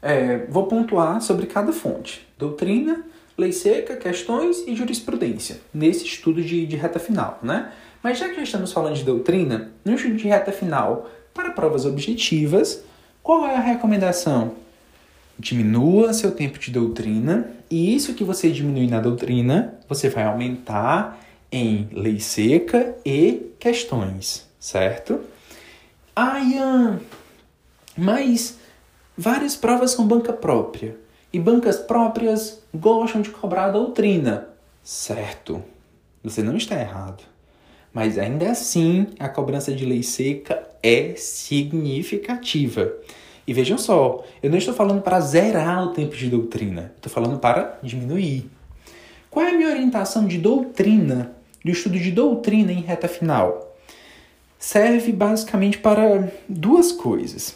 é, 0.00 0.46
vou 0.48 0.66
pontuar 0.66 1.20
sobre 1.20 1.46
cada 1.46 1.72
fonte: 1.72 2.26
doutrina, 2.38 3.04
lei 3.36 3.52
seca, 3.52 3.96
questões 3.96 4.64
e 4.66 4.74
jurisprudência, 4.74 5.60
nesse 5.72 6.04
estudo 6.04 6.42
de, 6.42 6.66
de 6.66 6.76
reta 6.76 6.98
final, 6.98 7.38
né? 7.42 7.72
Mas 8.02 8.18
já 8.18 8.28
que 8.28 8.36
já 8.36 8.42
estamos 8.42 8.72
falando 8.72 8.94
de 8.94 9.02
doutrina, 9.02 9.72
no 9.84 9.94
estudo 9.94 10.16
de 10.16 10.28
reta 10.28 10.52
final 10.52 11.10
para 11.32 11.50
provas 11.50 11.84
objetivas, 11.84 12.84
qual 13.22 13.46
é 13.46 13.56
a 13.56 13.60
recomendação? 13.60 14.52
Diminua 15.38 16.12
seu 16.12 16.30
tempo 16.30 16.58
de 16.58 16.70
doutrina, 16.70 17.50
e 17.70 17.94
isso 17.94 18.14
que 18.14 18.24
você 18.24 18.50
diminui 18.50 18.86
na 18.86 19.00
doutrina, 19.00 19.78
você 19.88 20.08
vai 20.08 20.24
aumentar 20.24 21.20
em 21.50 21.88
lei 21.92 22.20
seca 22.20 22.94
e 23.04 23.52
questões, 23.58 24.48
certo? 24.58 25.20
Ah, 26.14 26.38
Ian, 26.40 27.00
mas 27.96 28.58
várias 29.16 29.56
provas 29.56 29.92
são 29.92 30.06
banca 30.06 30.32
própria. 30.32 30.96
E 31.32 31.40
bancas 31.40 31.78
próprias 31.78 32.62
gostam 32.72 33.20
de 33.20 33.30
cobrar 33.30 33.64
a 33.66 33.70
doutrina. 33.70 34.48
Certo, 34.84 35.62
você 36.22 36.42
não 36.42 36.56
está 36.56 36.80
errado. 36.80 37.24
Mas 37.92 38.18
ainda 38.18 38.50
assim, 38.50 39.08
a 39.18 39.28
cobrança 39.28 39.72
de 39.72 39.84
lei 39.84 40.02
seca 40.02 40.62
é 40.82 41.14
significativa. 41.16 42.92
E 43.46 43.52
vejam 43.52 43.76
só, 43.76 44.24
eu 44.42 44.50
não 44.50 44.56
estou 44.56 44.72
falando 44.72 45.02
para 45.02 45.20
zerar 45.20 45.84
o 45.84 45.92
tempo 45.92 46.16
de 46.16 46.28
doutrina, 46.28 46.92
estou 46.96 47.12
falando 47.12 47.38
para 47.38 47.78
diminuir. 47.82 48.50
Qual 49.30 49.44
é 49.44 49.50
a 49.50 49.54
minha 49.54 49.68
orientação 49.68 50.26
de 50.26 50.38
doutrina, 50.38 51.36
do 51.62 51.70
estudo 51.70 51.98
de 51.98 52.10
doutrina 52.10 52.72
em 52.72 52.80
reta 52.80 53.08
final? 53.08 53.76
Serve 54.58 55.12
basicamente 55.12 55.78
para 55.78 56.32
duas 56.48 56.92
coisas. 56.92 57.54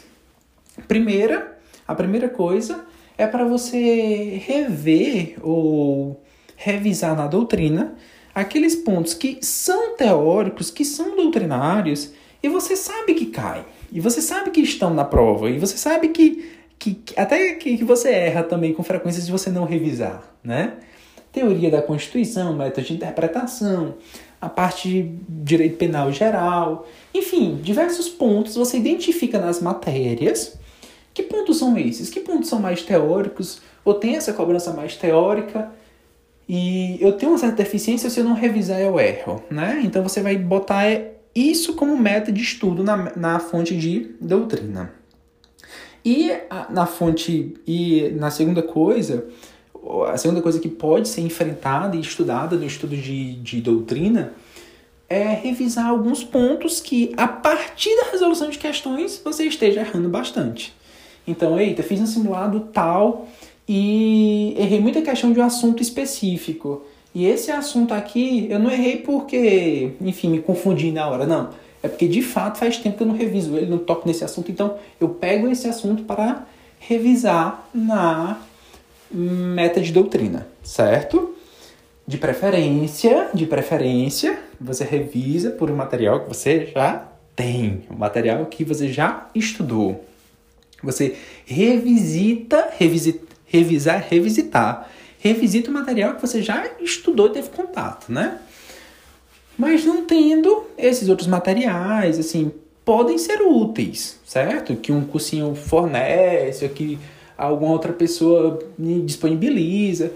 Primeira, 0.87 1.57
a 1.87 1.95
primeira 1.95 2.29
coisa 2.29 2.85
é 3.17 3.25
para 3.25 3.45
você 3.45 4.41
rever 4.45 5.37
ou 5.41 6.21
revisar 6.55 7.15
na 7.15 7.25
doutrina 7.25 7.95
aqueles 8.33 8.75
pontos 8.75 9.13
que 9.13 9.39
são 9.41 9.95
teóricos, 9.95 10.69
que 10.69 10.85
são 10.85 11.15
doutrinários, 11.15 12.13
e 12.43 12.47
você 12.47 12.75
sabe 12.75 13.13
que 13.13 13.25
cai. 13.25 13.65
E 13.91 13.99
você 13.99 14.21
sabe 14.21 14.51
que 14.51 14.61
estão 14.61 14.93
na 14.93 15.03
prova, 15.03 15.49
e 15.49 15.59
você 15.59 15.77
sabe 15.77 16.09
que 16.09 16.59
que, 16.79 16.93
que 16.95 17.19
até 17.19 17.55
que, 17.55 17.77
que 17.77 17.83
você 17.83 18.09
erra 18.09 18.41
também 18.41 18.73
com 18.73 18.81
frequência 18.81 19.21
se 19.21 19.29
você 19.29 19.49
não 19.49 19.65
revisar, 19.65 20.23
né? 20.41 20.77
Teoria 21.31 21.69
da 21.69 21.81
Constituição, 21.81 22.55
método 22.55 22.87
de 22.87 22.93
interpretação, 22.93 23.95
a 24.41 24.49
parte 24.49 24.89
de 24.89 25.11
direito 25.27 25.77
penal 25.77 26.11
geral, 26.11 26.87
enfim, 27.13 27.59
diversos 27.61 28.07
pontos 28.07 28.55
você 28.55 28.77
identifica 28.77 29.37
nas 29.37 29.61
matérias. 29.61 30.57
Que 31.13 31.21
pontos 31.21 31.59
são 31.59 31.77
esses? 31.77 32.09
Que 32.09 32.21
pontos 32.21 32.47
são 32.47 32.59
mais 32.59 32.81
teóricos? 32.81 33.61
Ou 33.83 33.93
tem 33.93 34.15
essa 34.15 34.31
cobrança 34.31 34.71
mais 34.71 34.95
teórica? 34.95 35.69
E 36.47 36.97
eu 37.01 37.11
tenho 37.11 37.33
uma 37.33 37.37
certa 37.37 37.57
deficiência, 37.57 38.09
se 38.09 38.19
eu 38.19 38.23
não 38.23 38.33
revisar 38.33 38.79
eu 38.79 38.99
erro, 38.99 39.43
né? 39.51 39.81
Então 39.83 40.01
você 40.01 40.21
vai 40.21 40.35
botar 40.37 40.85
isso 41.39 41.73
como 41.73 41.97
meta 41.97 42.31
de 42.31 42.41
estudo 42.41 42.83
na, 42.83 43.15
na 43.15 43.39
fonte 43.39 43.75
de 43.75 44.11
doutrina. 44.19 44.93
E 46.03 46.31
na 46.69 46.85
fonte 46.85 47.55
e 47.67 48.09
na 48.15 48.31
segunda 48.31 48.63
coisa, 48.63 49.27
a 50.11 50.17
segunda 50.17 50.41
coisa 50.41 50.59
que 50.59 50.69
pode 50.69 51.07
ser 51.07 51.21
enfrentada 51.21 51.95
e 51.95 51.99
estudada 51.99 52.55
no 52.55 52.65
estudo 52.65 52.95
de, 52.95 53.35
de 53.35 53.61
doutrina 53.61 54.33
é 55.09 55.33
revisar 55.33 55.87
alguns 55.87 56.23
pontos 56.23 56.79
que, 56.79 57.11
a 57.17 57.27
partir 57.27 57.95
da 57.95 58.11
resolução 58.11 58.49
de 58.49 58.59
questões, 58.59 59.19
você 59.23 59.45
esteja 59.45 59.81
errando 59.81 60.07
bastante. 60.07 60.73
Então, 61.27 61.59
eita, 61.59 61.81
fiz 61.81 61.99
um 61.99 62.05
simulado 62.05 62.69
tal 62.71 63.27
e 63.67 64.55
errei 64.57 64.79
muita 64.79 65.01
questão 65.01 65.33
de 65.33 65.39
um 65.39 65.43
assunto 65.43 65.81
específico. 65.81 66.83
E 67.13 67.25
esse 67.25 67.51
assunto 67.51 67.93
aqui, 67.93 68.47
eu 68.49 68.59
não 68.59 68.71
errei 68.71 68.97
porque, 68.97 69.91
enfim, 70.01 70.29
me 70.29 70.41
confundi 70.41 70.91
na 70.91 71.07
hora, 71.07 71.25
não. 71.25 71.49
É 71.81 71.87
porque 71.87 72.07
de 72.07 72.21
fato 72.21 72.59
faz 72.59 72.77
tempo 72.77 72.97
que 72.97 73.03
eu 73.03 73.07
não 73.07 73.15
reviso 73.15 73.55
ele, 73.57 73.65
não 73.65 73.77
toco 73.77 74.07
nesse 74.07 74.23
assunto, 74.23 74.51
então 74.51 74.77
eu 74.99 75.09
pego 75.09 75.47
esse 75.47 75.67
assunto 75.67 76.03
para 76.03 76.45
revisar 76.77 77.67
na 77.73 78.37
meta 79.09 79.81
de 79.81 79.91
doutrina, 79.91 80.47
certo? 80.61 81.35
De 82.05 82.17
preferência, 82.17 83.29
de 83.33 83.45
preferência, 83.45 84.39
você 84.59 84.83
revisa 84.83 85.51
por 85.51 85.71
um 85.71 85.75
material 85.75 86.21
que 86.21 86.27
você 86.27 86.69
já 86.73 87.07
tem, 87.35 87.83
um 87.89 87.95
material 87.95 88.45
que 88.45 88.63
você 88.63 88.91
já 88.91 89.29
estudou. 89.33 90.05
Você 90.83 91.15
revisita, 91.45 92.69
revisita 92.77 93.29
revisar, 93.49 94.05
revisitar. 94.07 94.89
Revisita 95.19 95.69
o 95.69 95.73
material 95.73 96.15
que 96.15 96.21
você 96.21 96.41
já 96.41 96.65
estudou 96.79 97.27
e 97.27 97.31
teve 97.31 97.49
contato, 97.49 98.11
né? 98.11 98.39
Mas 99.57 99.85
não 99.85 100.05
tendo 100.05 100.63
esses 100.77 101.09
outros 101.09 101.27
materiais, 101.27 102.17
assim, 102.17 102.51
podem 102.85 103.17
ser 103.17 103.41
úteis, 103.41 104.17
certo? 104.25 104.75
Que 104.77 104.93
um 104.93 105.03
cursinho 105.03 105.53
fornece, 105.53 106.63
ou 106.63 106.71
que 106.71 106.97
alguma 107.37 107.73
outra 107.73 107.91
pessoa 107.91 108.59
disponibiliza, 108.77 110.13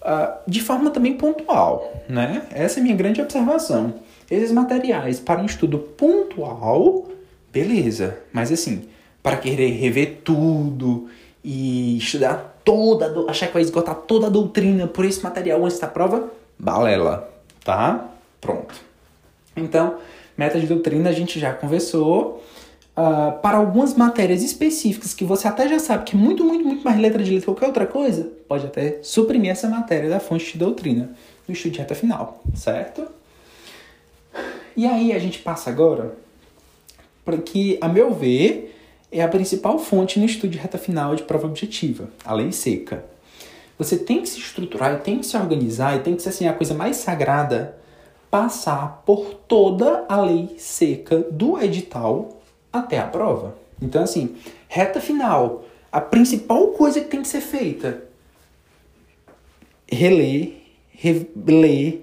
uh, 0.00 0.38
de 0.48 0.60
forma 0.60 0.90
também 0.90 1.14
pontual, 1.14 1.92
né? 2.08 2.46
Essa 2.52 2.78
é 2.78 2.80
a 2.80 2.84
minha 2.84 2.96
grande 2.96 3.20
observação. 3.20 3.94
Esses 4.30 4.52
materiais 4.52 5.18
para 5.18 5.42
um 5.42 5.46
estudo 5.46 5.78
pontual, 5.78 7.08
beleza, 7.52 8.18
mas 8.32 8.52
assim, 8.52 8.84
para 9.20 9.36
querer 9.36 9.70
rever 9.72 10.20
tudo 10.22 11.08
e 11.42 11.98
estudar 11.98 12.53
toda, 12.64 13.30
achar 13.30 13.48
que 13.48 13.52
vai 13.52 13.62
esgotar 13.62 13.94
toda 13.94 14.26
a 14.26 14.30
doutrina 14.30 14.86
por 14.86 15.04
esse 15.04 15.22
material 15.22 15.64
antes 15.64 15.78
da 15.78 15.86
prova, 15.86 16.30
balela, 16.58 17.30
tá? 17.62 18.08
Pronto. 18.40 18.74
Então, 19.56 19.96
meta 20.36 20.58
de 20.58 20.66
doutrina 20.66 21.10
a 21.10 21.12
gente 21.12 21.38
já 21.38 21.52
conversou. 21.52 22.42
Uh, 22.96 23.36
para 23.40 23.56
algumas 23.56 23.94
matérias 23.94 24.40
específicas 24.40 25.12
que 25.12 25.24
você 25.24 25.48
até 25.48 25.68
já 25.68 25.80
sabe 25.80 26.04
que 26.04 26.14
é 26.14 26.18
muito, 26.18 26.44
muito, 26.44 26.64
muito 26.64 26.84
mais 26.84 26.96
letra 26.96 27.24
de 27.24 27.30
letra 27.30 27.40
que 27.40 27.46
qualquer 27.46 27.66
outra 27.66 27.86
coisa, 27.86 28.30
pode 28.46 28.66
até 28.66 29.00
suprimir 29.02 29.50
essa 29.50 29.68
matéria 29.68 30.08
da 30.08 30.20
fonte 30.20 30.52
de 30.52 30.58
doutrina 30.58 31.10
no 31.48 31.52
estudo 31.52 31.72
de 31.72 31.78
reta 31.80 31.96
final, 31.96 32.40
certo? 32.54 33.04
E 34.76 34.86
aí 34.86 35.12
a 35.12 35.18
gente 35.18 35.40
passa 35.40 35.70
agora 35.70 36.14
para 37.24 37.38
que, 37.38 37.78
a 37.80 37.88
meu 37.88 38.14
ver, 38.14 38.73
é 39.14 39.22
a 39.22 39.28
principal 39.28 39.78
fonte 39.78 40.18
no 40.18 40.26
estudo 40.26 40.50
de 40.50 40.58
reta 40.58 40.76
final 40.76 41.14
de 41.14 41.22
prova 41.22 41.46
objetiva, 41.46 42.10
a 42.24 42.34
lei 42.34 42.50
seca. 42.50 43.04
Você 43.78 43.96
tem 43.96 44.20
que 44.20 44.28
se 44.28 44.40
estruturar 44.40 45.00
tem 45.02 45.20
que 45.20 45.26
se 45.26 45.36
organizar 45.36 45.96
e 45.96 46.00
tem 46.00 46.16
que 46.16 46.22
ser 46.22 46.30
assim 46.30 46.48
a 46.48 46.52
coisa 46.52 46.74
mais 46.74 46.96
sagrada 46.96 47.78
passar 48.28 49.04
por 49.06 49.34
toda 49.46 50.04
a 50.08 50.20
lei 50.20 50.56
seca 50.58 51.18
do 51.30 51.60
edital 51.62 52.42
até 52.72 52.98
a 52.98 53.06
prova. 53.06 53.56
Então 53.80 54.02
assim, 54.02 54.34
reta 54.66 55.00
final, 55.00 55.64
a 55.92 56.00
principal 56.00 56.68
coisa 56.68 57.00
que 57.00 57.06
tem 57.06 57.22
que 57.22 57.28
ser 57.28 57.40
feita 57.40 58.02
reler, 59.88 60.54
reler, 60.90 62.00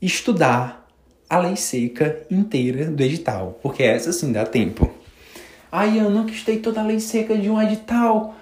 estudar 0.00 0.88
a 1.28 1.38
lei 1.38 1.56
seca 1.56 2.24
inteira 2.30 2.84
do 2.84 3.02
edital, 3.02 3.58
porque 3.60 3.82
essa 3.82 4.12
sim 4.12 4.30
dá 4.30 4.46
tempo. 4.46 5.01
Ai, 5.74 5.98
eu 5.98 6.10
não 6.10 6.26
quistei 6.26 6.58
toda 6.58 6.82
a 6.82 6.84
lei 6.84 7.00
seca 7.00 7.34
de 7.34 7.48
um 7.48 7.60
edital. 7.60 8.34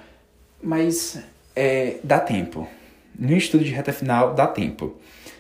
Mas 0.61 1.17
é, 1.55 1.99
dá 2.03 2.19
tempo. 2.19 2.67
No 3.17 3.37
estudo 3.37 3.63
de 3.63 3.71
reta 3.71 3.93
final, 3.93 4.35
dá 4.35 4.49
tempo. 4.49 4.97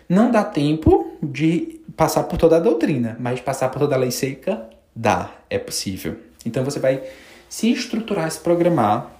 Não 0.08 0.30
dá 0.30 0.44
tempo 0.44 1.16
de 1.20 1.80
passar 1.96 2.22
por 2.24 2.38
toda 2.38 2.58
a 2.58 2.60
doutrina, 2.60 3.16
mas 3.18 3.40
passar 3.40 3.70
por 3.70 3.80
toda 3.80 3.96
a 3.96 3.98
lei 3.98 4.12
seca, 4.12 4.68
dá, 4.94 5.32
é 5.50 5.58
possível. 5.58 6.16
Então 6.46 6.64
você 6.64 6.78
vai 6.78 7.02
se 7.48 7.72
estruturar, 7.72 8.30
se 8.30 8.38
programar 8.38 9.10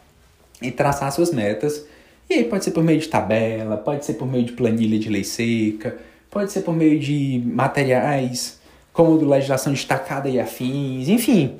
e 0.63 0.71
traçar 0.71 1.11
suas 1.11 1.33
metas. 1.33 1.85
E 2.29 2.35
aí 2.35 2.45
pode 2.45 2.65
ser 2.65 2.71
por 2.71 2.85
meio 2.85 3.01
de 3.01 3.09
tabela, 3.09 3.77
pode 3.79 4.05
ser 4.05 4.15
por 4.15 4.29
meio 4.29 4.45
de 4.45 4.53
planilha 4.53 4.97
de 4.97 5.09
lei 5.09 5.25
seca, 5.25 5.99
pode 6.31 6.53
ser 6.53 6.61
por 6.61 6.77
meio 6.77 7.01
de 7.01 7.43
materiais 7.45 8.61
como 8.93 9.19
do 9.19 9.29
legislação 9.29 9.73
destacada 9.73 10.29
e 10.29 10.39
afins, 10.39 11.09
enfim 11.09 11.59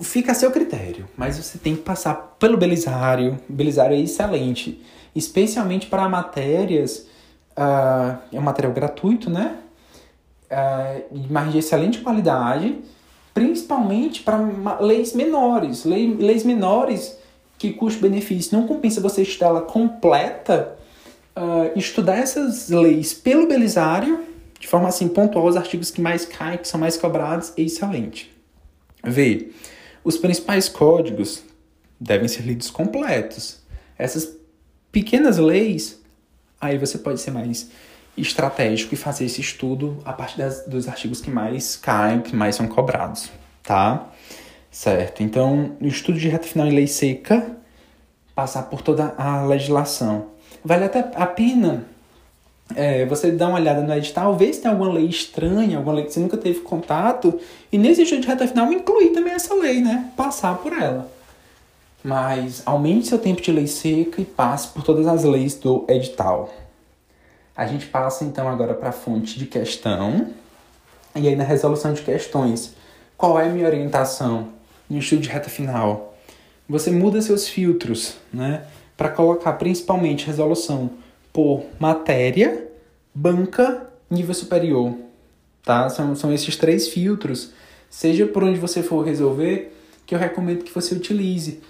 fica 0.00 0.32
a 0.32 0.34
seu 0.34 0.50
critério, 0.50 1.08
mas 1.16 1.36
você 1.36 1.58
tem 1.58 1.76
que 1.76 1.82
passar 1.82 2.36
pelo 2.38 2.56
Belisário. 2.56 3.38
O 3.48 3.52
Belisário 3.52 3.96
é 3.96 4.00
excelente, 4.00 4.82
especialmente 5.14 5.86
para 5.86 6.08
matérias. 6.08 7.06
Uh, 7.56 8.18
é 8.32 8.38
um 8.38 8.42
material 8.42 8.72
gratuito, 8.72 9.30
né? 9.30 9.56
Uh, 10.50 11.26
mas 11.30 11.52
de 11.52 11.58
excelente 11.58 12.00
qualidade, 12.00 12.78
principalmente 13.34 14.22
para 14.22 14.38
leis 14.80 15.12
menores. 15.12 15.84
Lei, 15.84 16.14
leis 16.14 16.44
menores 16.44 17.16
que 17.58 17.72
custo-benefício 17.72 18.58
não 18.58 18.66
compensa 18.66 19.00
você 19.00 19.22
estudar 19.22 19.46
ela 19.46 19.62
completa. 19.62 20.76
Uh, 21.36 21.78
estudar 21.78 22.16
essas 22.16 22.70
leis 22.70 23.12
pelo 23.12 23.46
Belisário, 23.46 24.24
de 24.58 24.66
forma 24.66 24.88
assim 24.88 25.08
pontual, 25.08 25.46
os 25.46 25.56
artigos 25.56 25.90
que 25.90 26.00
mais 26.00 26.24
caem, 26.24 26.58
que 26.58 26.66
são 26.66 26.80
mais 26.80 26.96
cobrados, 26.96 27.52
é 27.58 27.62
excelente. 27.62 28.34
Vê, 29.04 29.50
os 30.06 30.16
principais 30.16 30.68
códigos 30.68 31.42
devem 31.98 32.28
ser 32.28 32.42
lidos 32.42 32.70
completos. 32.70 33.58
Essas 33.98 34.36
pequenas 34.92 35.36
leis, 35.36 36.00
aí 36.60 36.78
você 36.78 36.96
pode 36.96 37.20
ser 37.20 37.32
mais 37.32 37.72
estratégico 38.16 38.94
e 38.94 38.96
fazer 38.96 39.24
esse 39.24 39.40
estudo 39.40 39.98
a 40.04 40.12
partir 40.12 40.38
das, 40.38 40.64
dos 40.64 40.86
artigos 40.86 41.20
que 41.20 41.28
mais 41.28 41.74
caem, 41.74 42.20
que 42.20 42.36
mais 42.36 42.54
são 42.54 42.68
cobrados, 42.68 43.32
tá? 43.64 44.08
Certo. 44.70 45.24
Então, 45.24 45.76
no 45.80 45.88
estudo 45.88 46.20
de 46.20 46.28
reta 46.28 46.46
final 46.46 46.68
em 46.68 46.72
lei 46.72 46.86
seca, 46.86 47.56
passar 48.32 48.62
por 48.62 48.82
toda 48.82 49.12
a 49.18 49.44
legislação. 49.44 50.28
Vale 50.64 50.84
até 50.84 51.00
a 51.16 51.26
pena 51.26 51.84
é, 52.74 53.06
você 53.06 53.30
dá 53.30 53.48
uma 53.48 53.58
olhada 53.58 53.82
no 53.82 53.94
edital, 53.94 54.36
vê 54.36 54.52
se 54.52 54.60
tem 54.60 54.70
alguma 54.70 54.92
lei 54.92 55.06
estranha, 55.06 55.76
alguma 55.76 55.94
lei 55.94 56.04
que 56.04 56.12
você 56.12 56.20
nunca 56.20 56.36
teve 56.36 56.60
contato, 56.60 57.38
e 57.70 57.78
nesse 57.78 58.02
estudo 58.02 58.22
de 58.22 58.26
reta 58.26 58.46
final 58.48 58.72
incluir 58.72 59.10
também 59.10 59.32
essa 59.32 59.54
lei, 59.54 59.80
né? 59.80 60.10
Passar 60.16 60.58
por 60.58 60.72
ela. 60.72 61.10
Mas 62.02 62.62
aumente 62.66 63.08
seu 63.08 63.18
tempo 63.18 63.40
de 63.40 63.52
lei 63.52 63.66
seca 63.66 64.20
e 64.20 64.24
passe 64.24 64.68
por 64.68 64.82
todas 64.82 65.06
as 65.06 65.24
leis 65.24 65.54
do 65.54 65.84
edital. 65.88 66.52
A 67.56 67.66
gente 67.66 67.86
passa 67.86 68.24
então 68.24 68.48
agora 68.48 68.74
para 68.74 68.90
a 68.90 68.92
fonte 68.92 69.38
de 69.38 69.46
questão. 69.46 70.28
E 71.14 71.26
aí 71.26 71.34
na 71.34 71.44
resolução 71.44 71.94
de 71.94 72.02
questões, 72.02 72.74
qual 73.16 73.40
é 73.40 73.46
a 73.46 73.48
minha 73.48 73.66
orientação 73.66 74.48
no 74.90 74.98
estudo 74.98 75.22
de 75.22 75.28
reta 75.30 75.48
final? 75.48 76.14
Você 76.68 76.90
muda 76.90 77.22
seus 77.22 77.48
filtros, 77.48 78.16
né? 78.32 78.64
Para 78.96 79.08
colocar 79.08 79.54
principalmente 79.54 80.26
resolução 80.26 80.90
por 81.36 81.66
matéria, 81.78 82.66
banca, 83.14 83.90
nível 84.10 84.32
superior. 84.32 84.96
Tá? 85.62 85.86
São, 85.90 86.16
são 86.16 86.32
esses 86.32 86.56
três 86.56 86.88
filtros, 86.88 87.52
seja 87.90 88.26
por 88.26 88.42
onde 88.42 88.58
você 88.58 88.82
for 88.82 89.04
resolver, 89.04 89.70
que 90.06 90.14
eu 90.14 90.18
recomendo 90.18 90.64
que 90.64 90.72
você 90.72 90.94
utilize. 90.94 91.60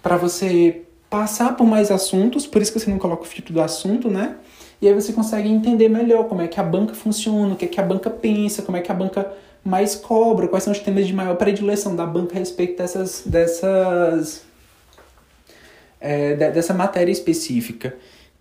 Para 0.00 0.16
você 0.16 0.82
passar 1.10 1.56
por 1.56 1.66
mais 1.66 1.90
assuntos, 1.90 2.46
por 2.46 2.62
isso 2.62 2.72
que 2.72 2.78
você 2.78 2.88
não 2.88 2.96
coloca 2.96 3.24
o 3.24 3.26
filtro 3.26 3.52
do 3.52 3.60
assunto, 3.60 4.08
né? 4.08 4.36
E 4.80 4.86
aí 4.86 4.94
você 4.94 5.12
consegue 5.12 5.48
entender 5.48 5.88
melhor 5.88 6.28
como 6.28 6.40
é 6.40 6.46
que 6.46 6.60
a 6.60 6.62
banca 6.62 6.94
funciona, 6.94 7.54
o 7.54 7.56
que 7.56 7.64
é 7.64 7.68
que 7.68 7.80
a 7.80 7.82
banca 7.82 8.08
pensa, 8.08 8.62
como 8.62 8.76
é 8.76 8.80
que 8.80 8.92
a 8.92 8.94
banca 8.94 9.32
mais 9.64 9.96
cobra, 9.96 10.46
quais 10.46 10.62
são 10.62 10.72
os 10.72 10.78
temas 10.78 11.08
de 11.08 11.12
maior 11.12 11.34
predileção 11.34 11.96
da 11.96 12.06
banca 12.06 12.36
a 12.36 12.38
respeito 12.38 12.78
dessas, 12.78 13.24
dessas 13.26 14.42
é, 16.00 16.36
dessa 16.36 16.72
matéria 16.72 17.10
específica. 17.10 17.96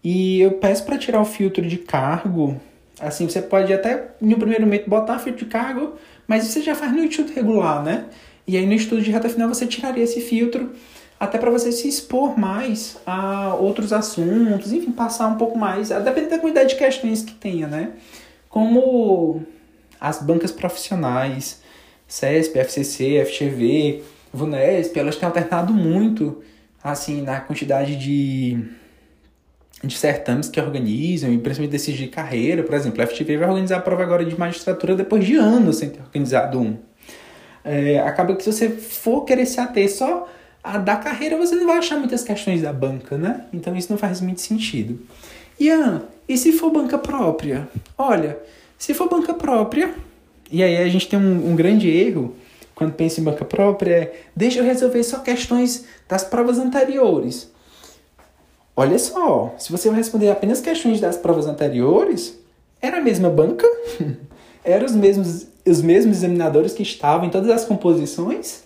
E 0.10 0.40
eu 0.40 0.52
peço 0.52 0.86
para 0.86 0.98
tirar 0.98 1.20
o 1.20 1.26
filtro 1.26 1.68
de 1.68 1.76
cargo. 1.76 2.56
Assim, 2.98 3.28
você 3.28 3.42
pode 3.42 3.74
até, 3.74 4.12
no 4.22 4.38
primeiro 4.38 4.64
momento, 4.64 4.90
botar 4.90 5.20
filtro 5.20 5.44
de 5.44 5.52
cargo, 5.52 5.96
mas 6.26 6.46
você 6.46 6.62
já 6.62 6.74
faz 6.74 6.94
no 6.94 7.04
estudo 7.04 7.34
regular, 7.34 7.84
né? 7.84 8.06
E 8.48 8.56
aí 8.56 8.66
no 8.66 8.72
estudo 8.72 9.02
de 9.02 9.12
reta 9.12 9.28
final 9.28 9.50
você 9.50 9.68
tiraria 9.68 10.06
esse 10.06 10.22
filtro 10.22 10.72
até 11.20 11.38
para 11.38 11.52
você 11.52 11.74
se 11.74 11.90
expor 11.90 12.40
mais 12.40 12.98
a 13.06 13.54
outros 13.56 13.92
assuntos, 13.92 14.72
enfim, 14.72 14.94
passar 14.94 15.28
um 15.28 15.36
pouco 15.36 15.58
mais, 15.58 15.90
depende 15.90 16.30
da 16.30 16.40
quantidade 16.40 16.70
de 16.70 16.76
questões 16.78 17.22
que 17.22 17.34
tenha, 17.34 17.68
né? 17.68 17.92
Como 18.48 19.44
as 20.00 20.22
bancas 20.22 20.54
profissionais, 20.54 21.62
CESP, 22.08 22.58
FCC, 22.60 23.26
FGV, 23.26 24.04
VUNESP, 24.32 24.98
elas 24.98 25.18
têm 25.18 25.28
alternado 25.28 25.74
muito, 25.74 26.42
assim, 26.82 27.24
na 27.24 27.42
quantidade 27.42 27.98
de, 27.98 28.58
de 29.88 29.98
certames 29.98 30.50
que 30.50 30.60
organizam, 30.60 31.32
e 31.32 31.38
principalmente 31.38 31.72
desses 31.72 31.96
de 31.96 32.08
carreira, 32.08 32.64
por 32.64 32.76
exemplo, 32.76 33.02
a 33.02 33.08
FGV 33.08 33.38
vai 33.38 33.50
organizar 33.50 33.78
a 33.78 33.82
prova 33.82 34.04
agora 34.04 34.24
de 34.26 34.38
magistratura 34.38 34.96
depois 34.96 35.26
de 35.26 35.36
anos 35.36 35.78
sem 35.78 35.90
ter 35.90 36.02
organizado 36.02 36.60
um. 36.60 36.78
É, 37.64 38.00
acaba 38.00 38.36
que 38.36 38.44
se 38.44 38.52
você 38.52 38.70
for 38.70 39.26
querer 39.26 39.46
se 39.46 39.60
ater 39.60 39.92
só 39.92 40.28
a 40.64 40.78
da 40.78 40.96
carreira, 40.96 41.38
você 41.38 41.56
não 41.56 41.66
vai 41.66 41.78
achar 41.78 41.98
muitas 41.98 42.24
questões 42.24 42.62
da 42.62 42.72
banca, 42.72 43.18
né? 43.18 43.46
Então 43.54 43.76
isso 43.76 43.92
não 43.92 43.98
faz 43.98 44.22
muito 44.22 44.42
sentido. 44.42 45.00
Ian, 45.60 46.04
e 46.28 46.38
se 46.38 46.52
for 46.52 46.72
banca 46.72 46.98
própria? 46.98 47.68
Olha, 47.98 48.38
se 48.78 48.94
for 48.94 49.10
banca 49.10 49.34
própria, 49.34 49.94
e 50.52 50.62
aí 50.62 50.78
a 50.78 50.88
gente 50.88 51.08
tem 51.08 51.18
um, 51.18 51.52
um 51.52 51.56
grande 51.56 51.90
erro 51.90 52.36
quando 52.76 52.94
pensa 52.94 53.20
em 53.20 53.24
banca 53.24 53.44
própria, 53.44 53.96
é 53.96 54.14
deixa 54.36 54.60
eu 54.60 54.64
resolver 54.64 55.04
só 55.04 55.20
questões 55.20 55.86
das 56.08 56.24
provas 56.24 56.60
anteriores. 56.60 57.52
Olha 58.80 59.00
só, 59.00 59.56
se 59.58 59.72
você 59.72 59.90
responder 59.90 60.30
apenas 60.30 60.62
questões 60.62 61.00
das 61.00 61.18
provas 61.18 61.48
anteriores, 61.48 62.38
era 62.80 62.98
a 62.98 63.02
mesma 63.02 63.28
banca, 63.28 63.68
eram 64.64 64.86
os 64.86 64.94
mesmos, 64.94 65.48
os 65.66 65.82
mesmos 65.82 66.18
examinadores 66.18 66.74
que 66.74 66.84
estavam 66.84 67.26
em 67.26 67.32
todas 67.32 67.50
as 67.50 67.66
composições, 67.66 68.62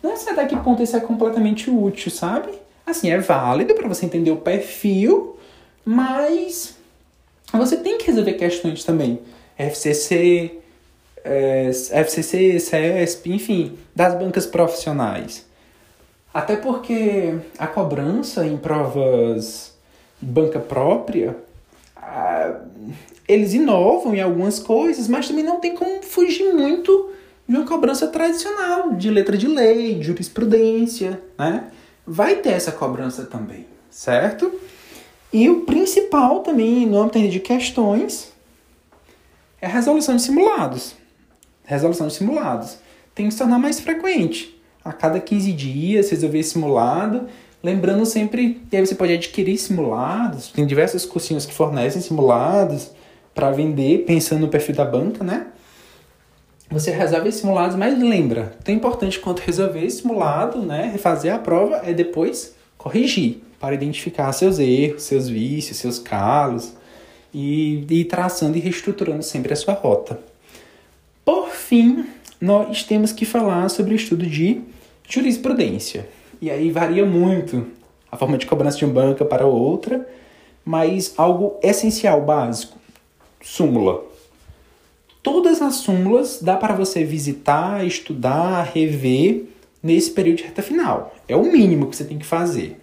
não 0.00 0.16
sei 0.16 0.32
até 0.32 0.46
que 0.46 0.56
ponto 0.58 0.80
isso 0.80 0.96
é 0.96 1.00
completamente 1.00 1.68
útil, 1.68 2.08
sabe? 2.08 2.52
Assim, 2.86 3.10
é 3.10 3.18
válido 3.18 3.74
para 3.74 3.88
você 3.88 4.06
entender 4.06 4.30
o 4.30 4.36
perfil, 4.36 5.36
mas 5.84 6.76
você 7.52 7.78
tem 7.78 7.98
que 7.98 8.06
resolver 8.06 8.34
questões 8.34 8.84
também. 8.84 9.18
FCC, 9.58 10.52
é, 11.24 11.68
FCC, 11.94 12.60
CESP, 12.60 13.32
enfim, 13.32 13.76
das 13.92 14.14
bancas 14.14 14.46
profissionais. 14.46 15.47
Até 16.38 16.54
porque 16.54 17.34
a 17.58 17.66
cobrança 17.66 18.46
em 18.46 18.56
provas 18.56 19.76
banca 20.20 20.60
própria, 20.60 21.36
eles 23.26 23.54
inovam 23.54 24.14
em 24.14 24.20
algumas 24.20 24.60
coisas, 24.60 25.08
mas 25.08 25.26
também 25.26 25.42
não 25.42 25.58
tem 25.58 25.74
como 25.74 26.00
fugir 26.00 26.54
muito 26.54 27.10
de 27.44 27.56
uma 27.56 27.66
cobrança 27.66 28.06
tradicional, 28.06 28.92
de 28.92 29.10
letra 29.10 29.36
de 29.36 29.48
lei, 29.48 29.96
de 29.96 30.04
jurisprudência, 30.04 31.20
né? 31.36 31.72
Vai 32.06 32.36
ter 32.36 32.50
essa 32.50 32.70
cobrança 32.70 33.24
também, 33.24 33.66
certo? 33.90 34.60
E 35.32 35.50
o 35.50 35.62
principal 35.62 36.44
também, 36.44 36.86
no 36.86 37.00
âmbito 37.00 37.18
de 37.28 37.40
questões, 37.40 38.32
é 39.60 39.66
a 39.66 39.70
resolução 39.70 40.14
de 40.14 40.22
simulados. 40.22 40.94
Resolução 41.64 42.06
de 42.06 42.14
simulados. 42.14 42.78
Tem 43.12 43.26
que 43.26 43.32
se 43.32 43.38
tornar 43.38 43.58
mais 43.58 43.80
frequente. 43.80 44.56
A 44.88 44.92
cada 44.92 45.20
15 45.20 45.52
dias, 45.52 46.10
resolver 46.10 46.42
simulado. 46.42 47.26
Lembrando 47.62 48.06
sempre 48.06 48.62
que 48.70 48.76
aí 48.76 48.86
você 48.86 48.94
pode 48.94 49.12
adquirir 49.12 49.58
simulados. 49.58 50.48
Tem 50.48 50.66
diversos 50.66 51.04
cursinhos 51.04 51.44
que 51.44 51.52
fornecem 51.52 52.00
simulados 52.00 52.90
para 53.34 53.50
vender, 53.50 54.04
pensando 54.06 54.40
no 54.40 54.48
perfil 54.48 54.74
da 54.74 54.84
banca, 54.84 55.22
né? 55.22 55.48
você 56.70 56.90
resolve 56.90 57.32
simulados, 57.32 57.76
mas 57.76 57.98
lembra, 57.98 58.52
tão 58.62 58.74
importante 58.74 59.18
quanto 59.18 59.40
resolver 59.40 59.88
simulado, 59.90 60.60
né, 60.60 60.90
refazer 60.92 61.34
a 61.34 61.38
prova, 61.38 61.76
é 61.84 61.94
depois 61.94 62.54
corrigir, 62.76 63.42
para 63.58 63.74
identificar 63.74 64.30
seus 64.32 64.58
erros, 64.58 65.02
seus 65.02 65.28
vícios, 65.28 65.78
seus 65.78 65.98
calos, 65.98 66.74
e 67.32 67.84
ir 67.90 68.04
traçando 68.04 68.56
e 68.56 68.60
reestruturando 68.60 69.22
sempre 69.22 69.52
a 69.52 69.56
sua 69.56 69.74
rota. 69.74 70.20
Por 71.24 71.50
fim, 71.50 72.06
nós 72.40 72.84
temos 72.84 73.12
que 73.12 73.24
falar 73.24 73.68
sobre 73.68 73.94
o 73.94 73.96
estudo 73.96 74.24
de 74.26 74.60
jurisprudência. 75.08 76.08
E 76.40 76.50
aí 76.50 76.70
varia 76.70 77.04
muito 77.04 77.66
a 78.10 78.16
forma 78.16 78.38
de 78.38 78.46
cobrança 78.46 78.78
de 78.78 78.84
uma 78.84 78.94
banca 78.94 79.24
para 79.24 79.46
outra, 79.46 80.08
mas 80.64 81.14
algo 81.16 81.56
essencial, 81.62 82.22
básico, 82.22 82.78
súmula 83.40 84.08
todas 85.28 85.60
as 85.60 85.74
súmulas 85.76 86.40
dá 86.40 86.56
para 86.56 86.74
você 86.74 87.04
visitar, 87.04 87.86
estudar, 87.86 88.62
rever 88.62 89.44
nesse 89.82 90.10
período 90.10 90.38
de 90.38 90.44
reta 90.44 90.62
final. 90.62 91.14
É 91.28 91.36
o 91.36 91.42
mínimo 91.42 91.86
que 91.88 91.96
você 91.96 92.04
tem 92.04 92.18
que 92.18 92.24
fazer. 92.24 92.80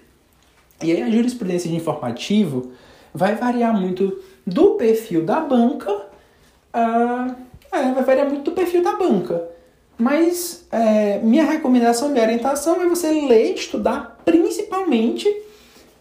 E 0.84 0.92
aí 0.92 1.02
a 1.02 1.10
jurisprudência 1.10 1.68
de 1.68 1.76
informativo 1.76 2.72
vai 3.12 3.34
variar 3.34 3.74
muito 3.74 4.22
do 4.46 4.76
perfil 4.76 5.26
da 5.26 5.40
banca, 5.40 5.92
uh, 5.92 7.36
é, 7.72 7.92
vai 7.94 8.04
variar 8.04 8.30
muito 8.30 8.44
do 8.44 8.52
perfil 8.52 8.84
da 8.84 8.96
banca. 8.96 9.55
Mas 9.98 10.66
é, 10.72 11.20
minha 11.20 11.44
recomendação, 11.44 12.10
minha 12.10 12.24
orientação 12.24 12.82
é 12.82 12.88
você 12.88 13.10
ler, 13.12 13.54
estudar 13.54 14.22
principalmente 14.26 15.28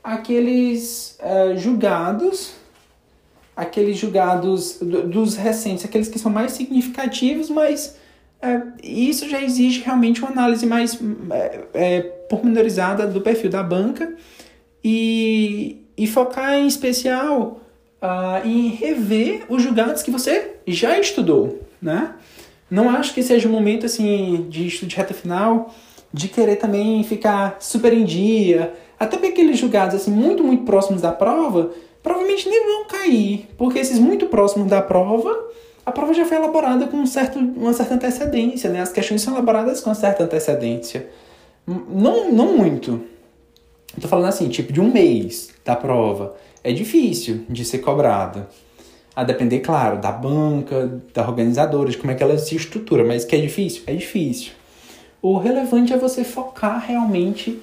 aqueles 0.02 1.18
uh, 1.20 1.56
julgados 1.56 2.54
aqueles 3.56 3.96
julgados 3.96 4.78
dos 4.80 5.36
recentes, 5.36 5.84
aqueles 5.84 6.08
que 6.08 6.18
são 6.18 6.30
mais 6.30 6.52
significativos, 6.52 7.48
mas 7.48 7.96
é, 8.42 8.60
isso 8.82 9.28
já 9.28 9.40
exige 9.40 9.80
realmente 9.80 10.20
uma 10.20 10.30
análise 10.30 10.66
mais 10.66 10.98
é, 11.30 11.60
é, 11.72 12.00
pormenorizada 12.28 13.06
do 13.06 13.20
perfil 13.20 13.50
da 13.50 13.62
banca 13.62 14.14
e, 14.82 15.82
e 15.96 16.06
focar 16.06 16.54
em 16.54 16.66
especial 16.66 17.60
uh, 18.02 18.46
em 18.46 18.68
rever 18.68 19.44
os 19.48 19.62
julgados 19.62 20.02
que 20.02 20.10
você 20.10 20.56
já 20.66 20.98
estudou, 20.98 21.62
né? 21.80 22.14
Não 22.74 22.90
acho 22.90 23.14
que 23.14 23.22
seja 23.22 23.48
um 23.48 23.52
momento 23.52 23.86
assim 23.86 24.46
de 24.50 24.66
estudo 24.66 24.88
de 24.88 24.96
reta 24.96 25.14
final 25.14 25.72
de 26.12 26.26
querer 26.26 26.56
também 26.56 27.04
ficar 27.04 27.56
super 27.60 27.92
em 27.92 28.04
dia, 28.04 28.74
até 28.98 29.16
porque 29.16 29.28
aqueles 29.28 29.58
julgados 29.58 29.94
assim 29.94 30.10
muito 30.10 30.42
muito 30.42 30.64
próximos 30.64 31.00
da 31.00 31.12
prova 31.12 31.70
provavelmente 32.02 32.48
nem 32.48 32.66
vão 32.66 32.84
cair, 32.88 33.48
porque 33.56 33.78
esses 33.78 34.00
muito 34.00 34.26
próximos 34.26 34.68
da 34.68 34.82
prova, 34.82 35.32
a 35.86 35.92
prova 35.92 36.12
já 36.12 36.24
foi 36.24 36.36
elaborada 36.36 36.88
com 36.88 36.96
um 36.96 37.06
certo, 37.06 37.38
uma 37.38 37.72
certa 37.72 37.94
antecedência, 37.94 38.68
né? 38.68 38.80
As 38.80 38.90
questões 38.90 39.22
são 39.22 39.34
elaboradas 39.34 39.80
com 39.80 39.94
certa 39.94 40.24
antecedência. 40.24 41.08
Não, 41.64 42.32
não 42.32 42.56
muito. 42.58 43.02
Estou 43.94 44.10
falando 44.10 44.26
assim, 44.26 44.48
tipo 44.48 44.72
de 44.72 44.80
um 44.80 44.92
mês 44.92 45.50
da 45.64 45.76
prova. 45.76 46.34
É 46.64 46.72
difícil 46.72 47.44
de 47.48 47.64
ser 47.64 47.78
cobrada. 47.78 48.48
A 49.14 49.22
depender, 49.22 49.60
claro, 49.60 50.00
da 50.00 50.10
banca, 50.10 51.00
da 51.12 51.26
organizadora, 51.26 51.90
de 51.90 51.96
como 51.96 52.10
é 52.10 52.14
que 52.14 52.22
ela 52.22 52.36
se 52.36 52.56
estrutura. 52.56 53.04
Mas 53.04 53.24
que 53.24 53.36
é 53.36 53.40
difícil? 53.40 53.82
É 53.86 53.94
difícil. 53.94 54.52
O 55.22 55.38
relevante 55.38 55.92
é 55.92 55.96
você 55.96 56.24
focar 56.24 56.84
realmente 56.86 57.60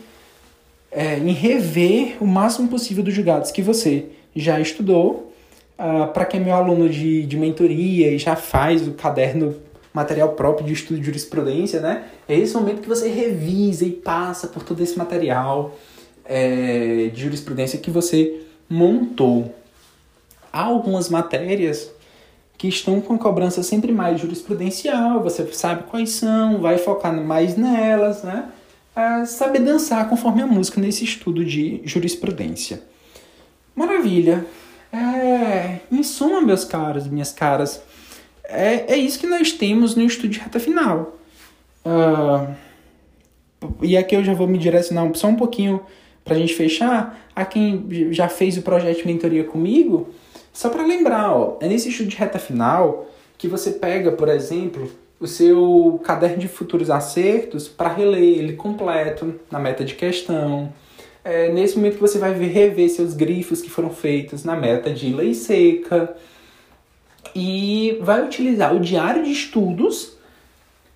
é, 0.92 1.18
em 1.18 1.32
rever 1.32 2.18
o 2.22 2.26
máximo 2.26 2.68
possível 2.68 3.04
dos 3.04 3.14
julgados 3.14 3.52
que 3.52 3.62
você 3.62 4.06
já 4.36 4.60
estudou. 4.60 5.32
Ah, 5.78 6.06
para 6.06 6.26
quem 6.26 6.40
é 6.40 6.44
meu 6.44 6.54
aluno 6.54 6.88
de, 6.88 7.26
de 7.26 7.36
mentoria 7.36 8.12
e 8.12 8.20
já 8.20 8.36
faz 8.36 8.88
o 8.88 8.92
caderno 8.92 9.56
material 9.92 10.30
próprio 10.34 10.66
de 10.66 10.74
estudo 10.74 11.00
de 11.00 11.06
jurisprudência, 11.06 11.80
né? 11.80 12.04
É 12.30 12.38
esse 12.38 12.54
momento 12.54 12.82
que 12.82 12.88
você 12.88 13.10
revisa 13.10 13.84
e 13.84 13.90
passa 13.90 14.48
por 14.48 14.62
todo 14.64 14.82
esse 14.82 14.96
material 14.98 15.76
é, 16.24 17.10
de 17.12 17.22
jurisprudência 17.22 17.80
que 17.80 17.90
você 17.90 18.42
montou. 18.70 19.54
Há 20.52 20.64
algumas 20.64 21.10
matérias 21.10 21.92
que 22.58 22.68
estão 22.68 23.02
com 23.02 23.18
cobrança 23.18 23.64
sempre 23.64 23.92
mais 23.92 24.20
jurisprudencial, 24.20 25.22
você 25.24 25.46
sabe 25.52 25.84
quais 25.90 26.12
são, 26.12 26.60
vai 26.60 26.78
focar 26.78 27.14
mais 27.14 27.58
nelas, 27.58 28.22
né? 28.24 28.50
É 28.96 29.26
saber 29.26 29.60
dançar 29.60 30.08
conforme 30.10 30.42
a 30.42 30.48
música 30.48 30.80
nesse 30.80 31.04
estudo 31.04 31.44
de 31.44 31.82
jurisprudência. 31.86 32.84
Maravilha. 33.76 34.46
É, 34.94 35.80
em 35.90 36.04
suma, 36.04 36.42
meus 36.42 36.66
caros 36.66 37.08
minhas 37.08 37.32
caras, 37.32 37.82
é, 38.44 38.94
é 38.94 38.98
isso 38.98 39.18
que 39.18 39.26
nós 39.26 39.54
temos 39.54 39.96
no 39.96 40.04
estudo 40.04 40.28
de 40.28 40.40
reta 40.40 40.60
final. 40.60 41.18
Uh, 41.86 42.54
e 43.82 43.96
aqui 43.96 44.16
eu 44.16 44.24
já 44.24 44.34
vou 44.34 44.48
me 44.48 44.58
direcionar 44.58 45.10
só 45.16 45.28
um 45.28 45.36
pouquinho 45.36 45.82
para 46.24 46.36
a 46.36 46.38
gente 46.38 46.54
fechar. 46.54 47.18
A 47.36 47.46
quem 47.46 47.88
já 48.12 48.28
fez 48.28 48.58
o 48.58 48.62
projeto 48.62 48.98
de 48.98 49.08
mentoria 49.08 49.44
comigo, 49.44 50.14
só 50.54 50.70
para 50.70 50.86
lembrar, 50.86 51.34
ó, 51.34 51.58
é 51.62 51.68
nesse 51.68 51.90
estudo 51.90 52.10
de 52.10 52.16
reta 52.18 52.40
final 52.40 53.08
que 53.38 53.48
você 53.48 53.72
pega, 53.72 54.12
por 54.12 54.30
exemplo, 54.30 54.92
o 55.20 55.28
seu 55.28 56.00
caderno 56.04 56.38
de 56.38 56.48
futuros 56.48 56.90
acertos 56.90 57.68
para 57.68 57.94
reler 57.94 58.40
ele 58.40 58.54
completo 58.54 59.36
na 59.50 59.60
meta 59.60 59.84
de 59.84 59.96
questão 59.96 60.72
é 61.24 61.52
nesse 61.52 61.76
momento 61.76 61.96
que 61.96 62.02
você 62.02 62.18
vai 62.18 62.34
rever 62.34 62.90
seus 62.90 63.14
grifos 63.14 63.62
que 63.62 63.70
foram 63.70 63.92
feitos 63.92 64.44
na 64.44 64.56
meta 64.56 64.92
de 64.92 65.14
lei 65.14 65.34
seca 65.34 66.16
e 67.36 68.00
vai 68.02 68.24
utilizar 68.26 68.76
o 68.76 68.80
diário 68.80 69.24
de 69.24 69.32
estudos 69.32 70.18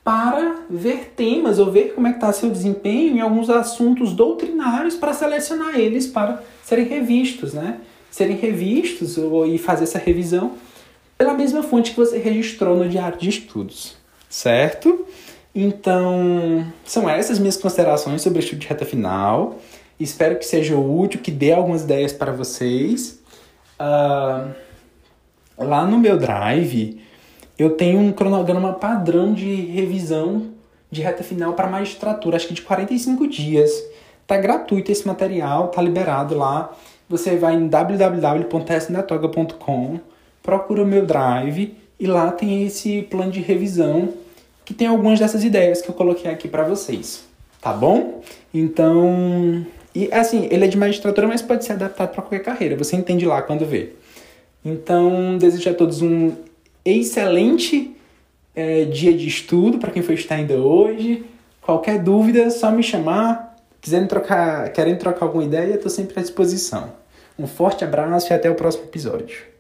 para 0.04 0.64
ver 0.70 1.14
temas 1.16 1.60
ou 1.60 1.72
ver 1.72 1.94
como 1.94 2.08
é 2.08 2.12
que 2.12 2.18
está 2.18 2.32
seu 2.32 2.50
desempenho 2.50 3.18
em 3.18 3.22
alguns 3.22 3.50
assuntos 3.50 4.14
doutrinários 4.14 4.96
para 4.96 5.14
selecionar 5.14 5.80
eles 5.80 6.08
para 6.08 6.44
serem 6.64 6.86
revistos, 6.86 7.54
né? 7.54 7.80
Serem 8.16 8.38
revistos 8.38 9.18
ou, 9.18 9.46
e 9.46 9.58
fazer 9.58 9.84
essa 9.84 10.00
revisão 10.00 10.54
pela 11.18 11.34
mesma 11.34 11.62
fonte 11.62 11.92
que 11.92 11.98
você 11.98 12.18
registrou 12.18 12.78
no 12.78 12.88
diário 12.88 13.20
de 13.20 13.28
estudos, 13.28 13.98
certo? 14.30 15.06
Então, 15.54 16.66
são 16.86 17.10
essas 17.10 17.40
minhas 17.40 17.58
considerações 17.58 18.22
sobre 18.22 18.40
o 18.40 18.42
estudo 18.42 18.60
de 18.60 18.68
reta 18.68 18.86
final. 18.86 19.58
Espero 20.00 20.40
que 20.40 20.46
seja 20.46 20.78
útil, 20.78 21.20
que 21.20 21.30
dê 21.30 21.52
algumas 21.52 21.82
ideias 21.82 22.14
para 22.14 22.32
vocês. 22.32 23.22
Uh, 23.78 24.50
lá 25.58 25.86
no 25.86 25.98
meu 25.98 26.18
Drive, 26.18 27.02
eu 27.60 27.72
tenho 27.72 28.00
um 28.00 28.14
cronograma 28.14 28.76
padrão 28.76 29.34
de 29.34 29.54
revisão 29.54 30.54
de 30.90 31.02
reta 31.02 31.22
final 31.22 31.52
para 31.52 31.68
magistratura, 31.68 32.38
acho 32.38 32.48
que 32.48 32.54
de 32.54 32.62
45 32.62 33.28
dias. 33.28 33.70
Tá 34.26 34.38
gratuito 34.38 34.90
esse 34.90 35.06
material, 35.06 35.68
tá 35.68 35.82
liberado 35.82 36.34
lá. 36.38 36.74
Você 37.08 37.38
vai 37.38 37.56
em 37.56 37.68
www.tsnatoga.com, 37.68 40.00
procura 40.42 40.84
o 40.84 40.86
meu 40.86 41.06
Drive 41.06 41.78
e 42.00 42.08
lá 42.08 42.32
tem 42.32 42.66
esse 42.66 43.04
plano 43.04 43.32
de 43.32 43.40
revisão 43.40 44.10
que 44.64 44.74
tem 44.74 44.88
algumas 44.88 45.20
dessas 45.20 45.44
ideias 45.44 45.82
que 45.82 45.90
eu 45.90 45.94
coloquei 45.94 46.32
aqui 46.32 46.48
para 46.48 46.64
vocês, 46.64 47.24
tá 47.62 47.72
bom? 47.72 48.22
Então, 48.52 49.66
e 49.94 50.12
assim, 50.12 50.48
ele 50.52 50.66
é 50.66 50.68
de 50.68 50.78
magistratura, 50.78 51.28
mas 51.28 51.42
pode 51.42 51.64
ser 51.64 51.74
adaptado 51.74 52.10
para 52.10 52.22
qualquer 52.22 52.44
carreira. 52.44 52.76
Você 52.76 52.96
entende 52.96 53.26
lá 53.26 53.42
quando 53.42 53.66
vê. 53.66 53.92
Então, 54.64 55.38
desejo 55.38 55.70
a 55.70 55.74
todos 55.74 56.02
um 56.02 56.34
excelente 56.84 57.96
é, 58.56 58.86
dia 58.86 59.14
de 59.14 59.28
estudo 59.28 59.78
para 59.78 59.92
quem 59.92 60.02
for 60.02 60.14
estar 60.14 60.36
ainda 60.36 60.56
hoje. 60.56 61.24
Qualquer 61.62 62.00
dúvida, 62.00 62.50
só 62.50 62.72
me 62.72 62.84
chamar. 62.84 63.55
Querendo 63.86 64.08
trocar, 64.08 64.74
querendo 64.74 64.98
trocar 64.98 65.26
alguma 65.28 65.44
ideia, 65.44 65.76
estou 65.76 65.92
sempre 65.92 66.18
à 66.18 66.22
disposição. 66.24 66.94
Um 67.38 67.46
forte 67.46 67.84
abraço 67.84 68.34
e 68.34 68.36
até 68.36 68.50
o 68.50 68.56
próximo 68.56 68.86
episódio. 68.86 69.55